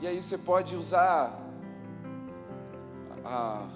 E 0.00 0.06
aí 0.06 0.22
você 0.22 0.38
pode 0.38 0.76
usar 0.76 1.36
a, 3.24 3.68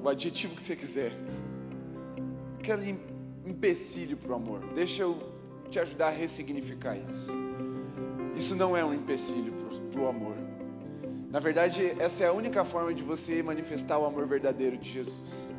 o 0.00 0.08
adjetivo 0.08 0.54
que 0.54 0.62
você 0.62 0.76
quiser. 0.76 1.12
Aquele 2.60 3.00
empecilho 3.44 4.16
para 4.16 4.30
o 4.30 4.36
amor. 4.36 4.60
Deixa 4.72 5.02
eu 5.02 5.18
te 5.68 5.80
ajudar 5.80 6.08
a 6.08 6.10
ressignificar 6.10 6.96
isso. 6.96 7.32
Isso 8.36 8.54
não 8.54 8.76
é 8.76 8.84
um 8.84 8.94
empecilho 8.94 9.52
para 9.90 10.00
o 10.00 10.08
amor. 10.08 10.36
Na 11.30 11.40
verdade, 11.40 11.96
essa 11.98 12.22
é 12.22 12.28
a 12.28 12.32
única 12.32 12.64
forma 12.64 12.94
de 12.94 13.02
você 13.02 13.42
manifestar 13.42 13.98
o 13.98 14.04
amor 14.04 14.24
verdadeiro 14.26 14.78
de 14.78 14.88
Jesus. 14.88 15.55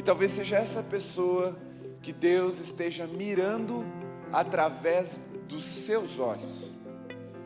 E 0.00 0.02
talvez 0.02 0.30
seja 0.30 0.56
essa 0.56 0.82
pessoa 0.82 1.54
que 2.00 2.10
Deus 2.10 2.58
esteja 2.58 3.06
mirando 3.06 3.84
através 4.32 5.20
dos 5.46 5.62
seus 5.62 6.18
olhos. 6.18 6.72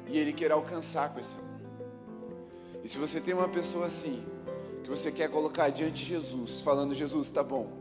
E 0.06 0.16
Ele 0.16 0.32
quer 0.32 0.52
alcançar 0.52 1.12
com 1.12 1.18
esse 1.18 1.34
amor. 1.34 1.48
E 2.84 2.88
se 2.88 2.96
você 2.96 3.20
tem 3.20 3.34
uma 3.34 3.48
pessoa 3.48 3.86
assim, 3.86 4.24
que 4.84 4.88
você 4.88 5.10
quer 5.10 5.28
colocar 5.28 5.70
diante 5.70 6.04
de 6.04 6.10
Jesus, 6.10 6.60
falando: 6.60 6.94
Jesus, 6.94 7.28
tá 7.28 7.42
bom, 7.42 7.72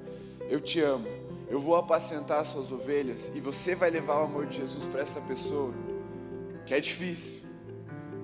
eu 0.49 0.59
te 0.59 0.82
amo, 0.82 1.05
eu 1.51 1.59
vou 1.59 1.76
apacentar 1.76 2.39
as 2.39 2.47
suas 2.47 2.71
ovelhas, 2.71 3.32
e 3.36 3.39
você 3.39 3.76
vai 3.76 3.91
levar 3.91 4.21
o 4.21 4.24
amor 4.24 4.47
de 4.47 4.57
Jesus 4.57 4.88
para 4.88 5.01
essa 5.01 5.21
pessoa, 5.21 5.71
que 6.65 6.74
é 6.74 6.80
difícil. 6.80 7.43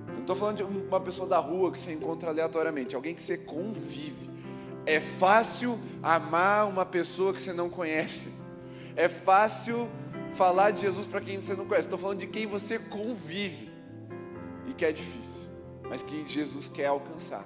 Não 0.08 0.22
estou 0.22 0.36
falando 0.36 0.58
de 0.58 0.64
uma 0.64 1.00
pessoa 1.00 1.30
da 1.30 1.38
rua 1.38 1.72
que 1.72 1.80
você 1.80 1.94
encontra 1.94 2.32
aleatoriamente, 2.32 2.96
alguém 2.96 3.14
que 3.14 3.22
você 3.22 3.38
convive. 3.38 4.29
É 4.90 5.00
fácil 5.00 5.80
amar 6.02 6.68
uma 6.68 6.84
pessoa 6.84 7.32
que 7.32 7.40
você 7.40 7.54
não 7.54 7.70
conhece. 7.70 8.28
É 8.96 9.08
fácil 9.08 9.88
falar 10.34 10.72
de 10.72 10.82
Jesus 10.82 11.06
para 11.06 11.22
quem 11.22 11.40
você 11.40 11.54
não 11.54 11.68
conhece. 11.68 11.86
Estou 11.86 12.00
falando 12.00 12.18
de 12.18 12.26
quem 12.26 12.48
você 12.48 12.80
convive 12.80 13.70
e 14.66 14.74
que 14.74 14.84
é 14.84 14.92
difícil, 14.92 15.48
mas 15.88 16.02
que 16.02 16.28
Jesus 16.28 16.68
quer 16.68 16.88
alcançar. 16.88 17.46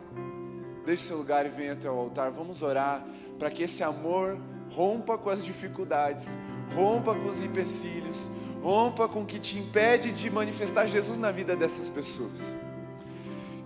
Deixe 0.85 1.03
seu 1.03 1.17
lugar 1.17 1.45
e 1.45 1.49
venha 1.49 1.73
até 1.73 1.91
o 1.91 1.93
altar. 1.93 2.31
Vamos 2.31 2.61
orar 2.61 3.05
para 3.37 3.51
que 3.51 3.63
esse 3.63 3.83
amor 3.83 4.37
rompa 4.71 5.17
com 5.17 5.29
as 5.29 5.43
dificuldades, 5.43 6.37
rompa 6.73 7.13
com 7.13 7.27
os 7.27 7.41
empecilhos, 7.41 8.31
rompa 8.61 9.09
com 9.09 9.23
o 9.23 9.25
que 9.25 9.37
te 9.37 9.59
impede 9.59 10.13
de 10.13 10.29
manifestar 10.29 10.87
Jesus 10.87 11.17
na 11.17 11.29
vida 11.29 11.57
dessas 11.57 11.89
pessoas. 11.89 12.55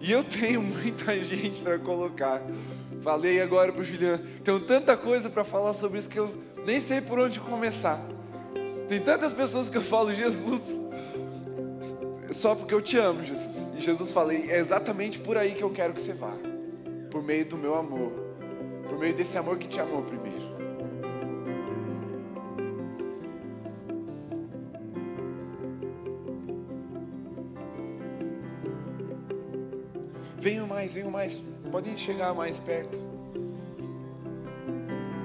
E 0.01 0.11
eu 0.11 0.23
tenho 0.23 0.63
muita 0.65 1.21
gente 1.23 1.61
para 1.61 1.77
colocar. 1.77 2.41
Falei 3.07 3.39
agora 3.39 3.71
para 3.71 3.79
o 3.79 3.85
Juliano, 3.85 4.21
tenho 4.43 4.59
tanta 4.59 4.97
coisa 4.97 5.29
para 5.29 5.45
falar 5.45 5.73
sobre 5.73 5.97
isso 5.97 6.09
que 6.09 6.19
eu 6.19 6.29
nem 6.65 6.81
sei 6.81 6.99
por 6.99 7.17
onde 7.17 7.39
começar. 7.39 8.05
Tem 8.85 8.99
tantas 8.99 9.33
pessoas 9.33 9.69
que 9.69 9.77
eu 9.77 9.81
falo, 9.81 10.11
Jesus, 10.11 10.81
só 12.31 12.53
porque 12.53 12.73
eu 12.73 12.81
te 12.81 12.97
amo, 12.97 13.23
Jesus. 13.23 13.71
E 13.77 13.79
Jesus 13.79 14.11
falei, 14.11 14.51
é 14.51 14.57
exatamente 14.57 15.19
por 15.19 15.37
aí 15.37 15.55
que 15.55 15.63
eu 15.63 15.69
quero 15.69 15.93
que 15.93 16.01
você 16.01 16.11
vá. 16.11 16.33
Por 17.09 17.23
meio 17.23 17.45
do 17.45 17.57
meu 17.57 17.75
amor. 17.75 18.11
Por 18.89 18.99
meio 18.99 19.13
desse 19.13 19.37
amor 19.37 19.57
que 19.57 19.69
te 19.69 19.79
amou 19.79 20.03
primeiro. 20.03 20.45
Venham 30.37 30.67
mais, 30.67 30.93
venham 30.93 31.09
mais 31.09 31.39
podem 31.67 31.95
chegar 31.97 32.33
mais 32.33 32.59
perto. 32.59 32.97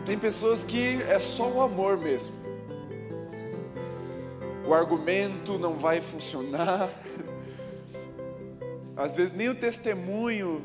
Tem 0.05 0.19
pessoas 0.19 0.65
que 0.65 1.01
é 1.03 1.19
só 1.19 1.49
o 1.49 1.61
amor 1.61 1.97
mesmo. 1.97 2.35
O 4.67 4.75
argumento 4.75 5.59
não 5.59 5.75
vai 5.75 6.01
funcionar. 6.01 6.91
Às 8.97 9.17
vezes 9.17 9.33
nem 9.33 9.49
o 9.49 9.55
testemunho 9.55 10.63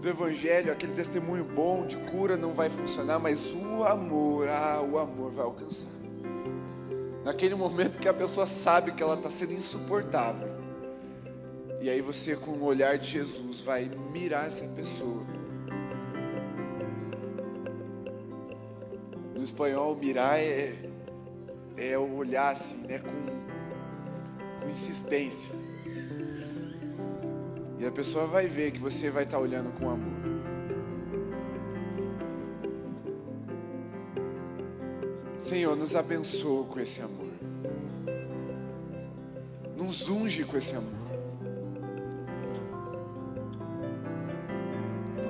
do 0.00 0.08
Evangelho, 0.08 0.70
aquele 0.70 0.92
testemunho 0.92 1.44
bom 1.44 1.86
de 1.86 1.96
cura, 1.96 2.36
não 2.36 2.52
vai 2.52 2.68
funcionar, 2.68 3.18
mas 3.18 3.52
o 3.52 3.84
amor, 3.84 4.48
ah, 4.48 4.82
o 4.82 4.98
amor 4.98 5.32
vai 5.32 5.44
alcançar. 5.44 5.88
Naquele 7.24 7.54
momento 7.54 7.98
que 7.98 8.06
a 8.06 8.12
pessoa 8.12 8.46
sabe 8.46 8.92
que 8.92 9.02
ela 9.02 9.14
está 9.14 9.30
sendo 9.30 9.54
insuportável, 9.54 10.53
e 11.84 11.90
aí 11.90 12.00
você, 12.00 12.34
com 12.34 12.52
o 12.52 12.64
olhar 12.64 12.96
de 12.96 13.10
Jesus, 13.10 13.60
vai 13.60 13.90
mirar 14.10 14.46
essa 14.46 14.66
pessoa. 14.68 15.22
No 19.34 19.42
espanhol, 19.42 19.94
mirar 19.94 20.40
é, 20.40 20.74
é 21.76 21.98
olhar 21.98 22.52
assim, 22.52 22.78
né, 22.78 23.00
com, 23.00 24.62
com 24.62 24.66
insistência. 24.66 25.52
E 27.78 27.84
a 27.84 27.92
pessoa 27.92 28.26
vai 28.26 28.46
ver 28.46 28.70
que 28.70 28.78
você 28.78 29.10
vai 29.10 29.24
estar 29.24 29.38
olhando 29.38 29.70
com 29.78 29.90
amor. 29.90 30.24
Senhor, 35.38 35.76
nos 35.76 35.94
abençoa 35.94 36.64
com 36.64 36.80
esse 36.80 37.02
amor. 37.02 37.34
Nos 39.76 40.08
unge 40.08 40.44
com 40.44 40.56
esse 40.56 40.74
amor. 40.74 41.03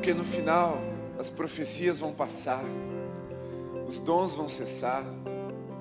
Porque 0.04 0.12
no 0.12 0.22
final 0.22 0.76
as 1.18 1.30
profecias 1.30 2.00
vão 2.00 2.12
passar, 2.12 2.62
os 3.88 3.98
dons 3.98 4.34
vão 4.34 4.50
cessar, 4.50 5.02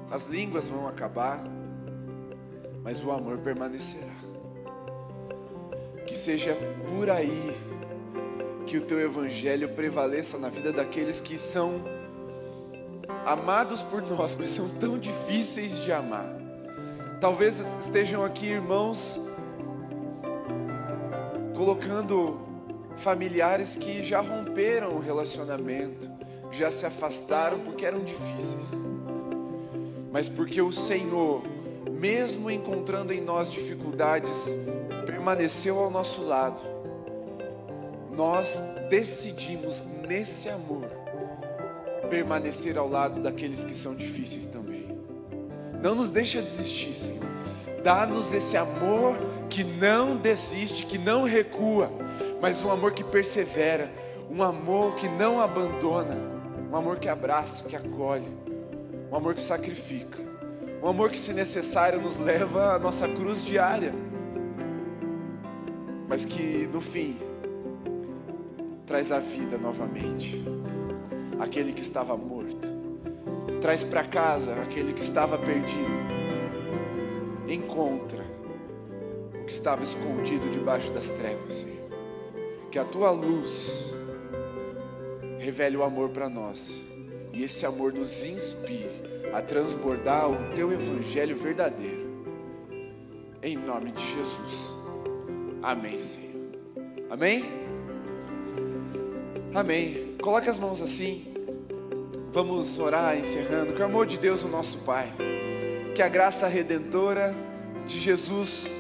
as 0.10 0.28
línguas 0.28 0.66
vão 0.66 0.88
acabar, 0.88 1.44
mas 2.82 3.04
o 3.04 3.12
amor 3.12 3.40
permanecerá. 3.40 4.16
Que 6.08 6.16
seja 6.16 6.58
por 6.88 7.10
aí 7.10 7.54
que 8.66 8.78
o 8.78 8.82
teu 8.82 8.98
evangelho 9.02 9.68
prevaleça 9.68 10.38
na 10.38 10.48
vida 10.48 10.72
daqueles 10.72 11.20
que 11.20 11.38
são 11.38 11.84
amados 13.26 13.84
por 13.84 14.02
nós, 14.02 14.38
mas 14.40 14.52
são 14.52 14.70
tão 14.70 14.98
difíceis 14.98 15.80
de 15.80 15.92
amar. 15.92 16.34
Talvez 17.20 17.60
estejam 17.60 18.24
aqui 18.24 18.46
irmãos 18.48 19.20
colocando 21.54 22.53
familiares 22.98 23.76
que 23.76 24.04
já 24.04 24.22
romperam 24.22 24.96
o 24.96 25.00
relacionamento, 25.00 26.10
já 26.52 26.72
se 26.72 26.86
afastaram 26.86 27.60
porque 27.60 27.86
eram 27.86 28.04
difíceis. 28.04 28.72
Mas 30.12 30.30
porque 30.30 30.62
o 30.62 30.72
Senhor, 30.72 31.42
mesmo 31.92 32.52
encontrando 32.52 33.12
em 33.12 33.22
nós 33.22 33.52
dificuldades, 33.52 34.56
permaneceu 35.06 35.80
ao 35.80 35.90
nosso 35.90 36.22
lado. 36.22 36.62
Nós 38.16 38.64
decidimos 38.90 39.88
nesse 40.08 40.50
amor 40.50 40.86
permanecer 42.10 42.78
ao 42.78 42.88
lado 42.88 43.20
daqueles 43.20 43.64
que 43.64 43.74
são 43.74 43.96
difíceis 43.96 44.46
também. 44.46 44.96
Não 45.82 45.96
nos 45.96 46.12
deixa 46.12 46.42
desistir, 46.42 46.94
Senhor. 46.94 47.24
Dá-nos 47.84 48.32
esse 48.32 48.56
amor 48.56 49.18
que 49.50 49.64
não 49.64 50.16
desiste, 50.16 50.86
que 50.86 50.98
não 50.98 51.26
recua, 51.26 51.92
mas 52.44 52.62
um 52.62 52.70
amor 52.70 52.92
que 52.92 53.06
persevera, 53.06 53.90
um 54.30 54.44
amor 54.44 54.96
que 54.96 55.08
não 55.08 55.40
abandona, 55.40 56.18
um 56.70 56.76
amor 56.76 57.00
que 57.00 57.08
abraça, 57.08 57.64
que 57.64 57.74
acolhe, 57.74 58.28
um 59.10 59.16
amor 59.16 59.34
que 59.34 59.42
sacrifica, 59.42 60.20
um 60.84 60.90
amor 60.90 61.10
que, 61.10 61.18
se 61.18 61.32
necessário, 61.32 62.02
nos 62.02 62.18
leva 62.18 62.74
à 62.74 62.80
nossa 62.80 63.08
cruz 63.08 63.46
diária, 63.46 63.94
mas 66.06 66.26
que 66.26 66.68
no 66.68 66.82
fim 66.82 67.18
traz 68.86 69.10
a 69.14 69.20
vida 69.20 69.58
novamente, 69.58 70.44
aquele 71.40 71.72
que 71.72 71.82
estava 71.82 72.18
morto, 72.18 72.68
traz 73.62 73.86
para 73.86 74.04
casa 74.04 74.54
aquele 74.62 74.92
que 74.92 75.02
estava 75.02 75.38
perdido 75.38 75.98
encontra 77.48 78.26
o 79.42 79.46
que 79.46 79.52
estava 79.54 79.82
escondido 79.82 80.50
debaixo 80.50 80.92
das 80.92 81.14
trevas, 81.14 81.54
Senhor. 81.54 81.83
Que 82.74 82.80
a 82.80 82.84
tua 82.84 83.12
luz 83.12 83.94
revele 85.38 85.78
o 85.78 85.84
amor 85.84 86.10
para 86.10 86.28
nós 86.28 86.84
e 87.32 87.44
esse 87.44 87.68
amor 87.68 87.94
nos 87.94 88.24
inspire 88.24 88.90
a 89.32 89.44
transbordar 89.44 90.32
o 90.32 90.56
teu 90.56 90.72
evangelho 90.72 91.36
verdadeiro. 91.36 92.26
Em 93.44 93.56
nome 93.56 93.92
de 93.92 94.04
Jesus. 94.04 94.76
Amém, 95.62 96.00
Senhor. 96.00 96.32
Amém? 97.12 97.46
Amém. 99.54 100.18
Coloque 100.20 100.50
as 100.50 100.58
mãos 100.58 100.82
assim. 100.82 101.32
Vamos 102.32 102.80
orar 102.80 103.16
encerrando. 103.16 103.74
Que 103.74 103.84
o 103.84 103.86
amor 103.86 104.08
de 104.08 104.18
Deus, 104.18 104.44
o 104.44 104.48
nosso 104.48 104.80
Pai 104.80 105.14
que 105.94 106.02
a 106.02 106.10
graça 106.10 106.48
redentora 106.48 107.36
de 107.86 108.00
Jesus, 108.00 108.72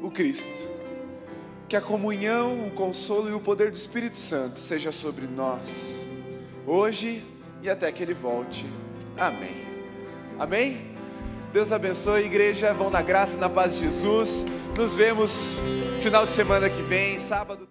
o 0.00 0.12
Cristo, 0.12 0.77
que 1.68 1.76
a 1.76 1.80
comunhão, 1.80 2.66
o 2.66 2.70
consolo 2.70 3.28
e 3.28 3.34
o 3.34 3.40
poder 3.40 3.70
do 3.70 3.76
Espírito 3.76 4.16
Santo 4.16 4.58
seja 4.58 4.90
sobre 4.90 5.26
nós, 5.26 6.08
hoje 6.66 7.24
e 7.62 7.68
até 7.68 7.92
que 7.92 8.02
Ele 8.02 8.14
volte. 8.14 8.66
Amém. 9.16 9.66
Amém? 10.38 10.96
Deus 11.52 11.70
abençoe, 11.70 12.24
igreja. 12.24 12.72
Vão 12.72 12.90
na 12.90 13.02
graça 13.02 13.36
e 13.36 13.40
na 13.40 13.50
paz 13.50 13.74
de 13.74 13.80
Jesus. 13.80 14.46
Nos 14.76 14.94
vemos 14.94 15.60
final 16.00 16.24
de 16.24 16.32
semana 16.32 16.70
que 16.70 16.82
vem, 16.82 17.18
sábado. 17.18 17.68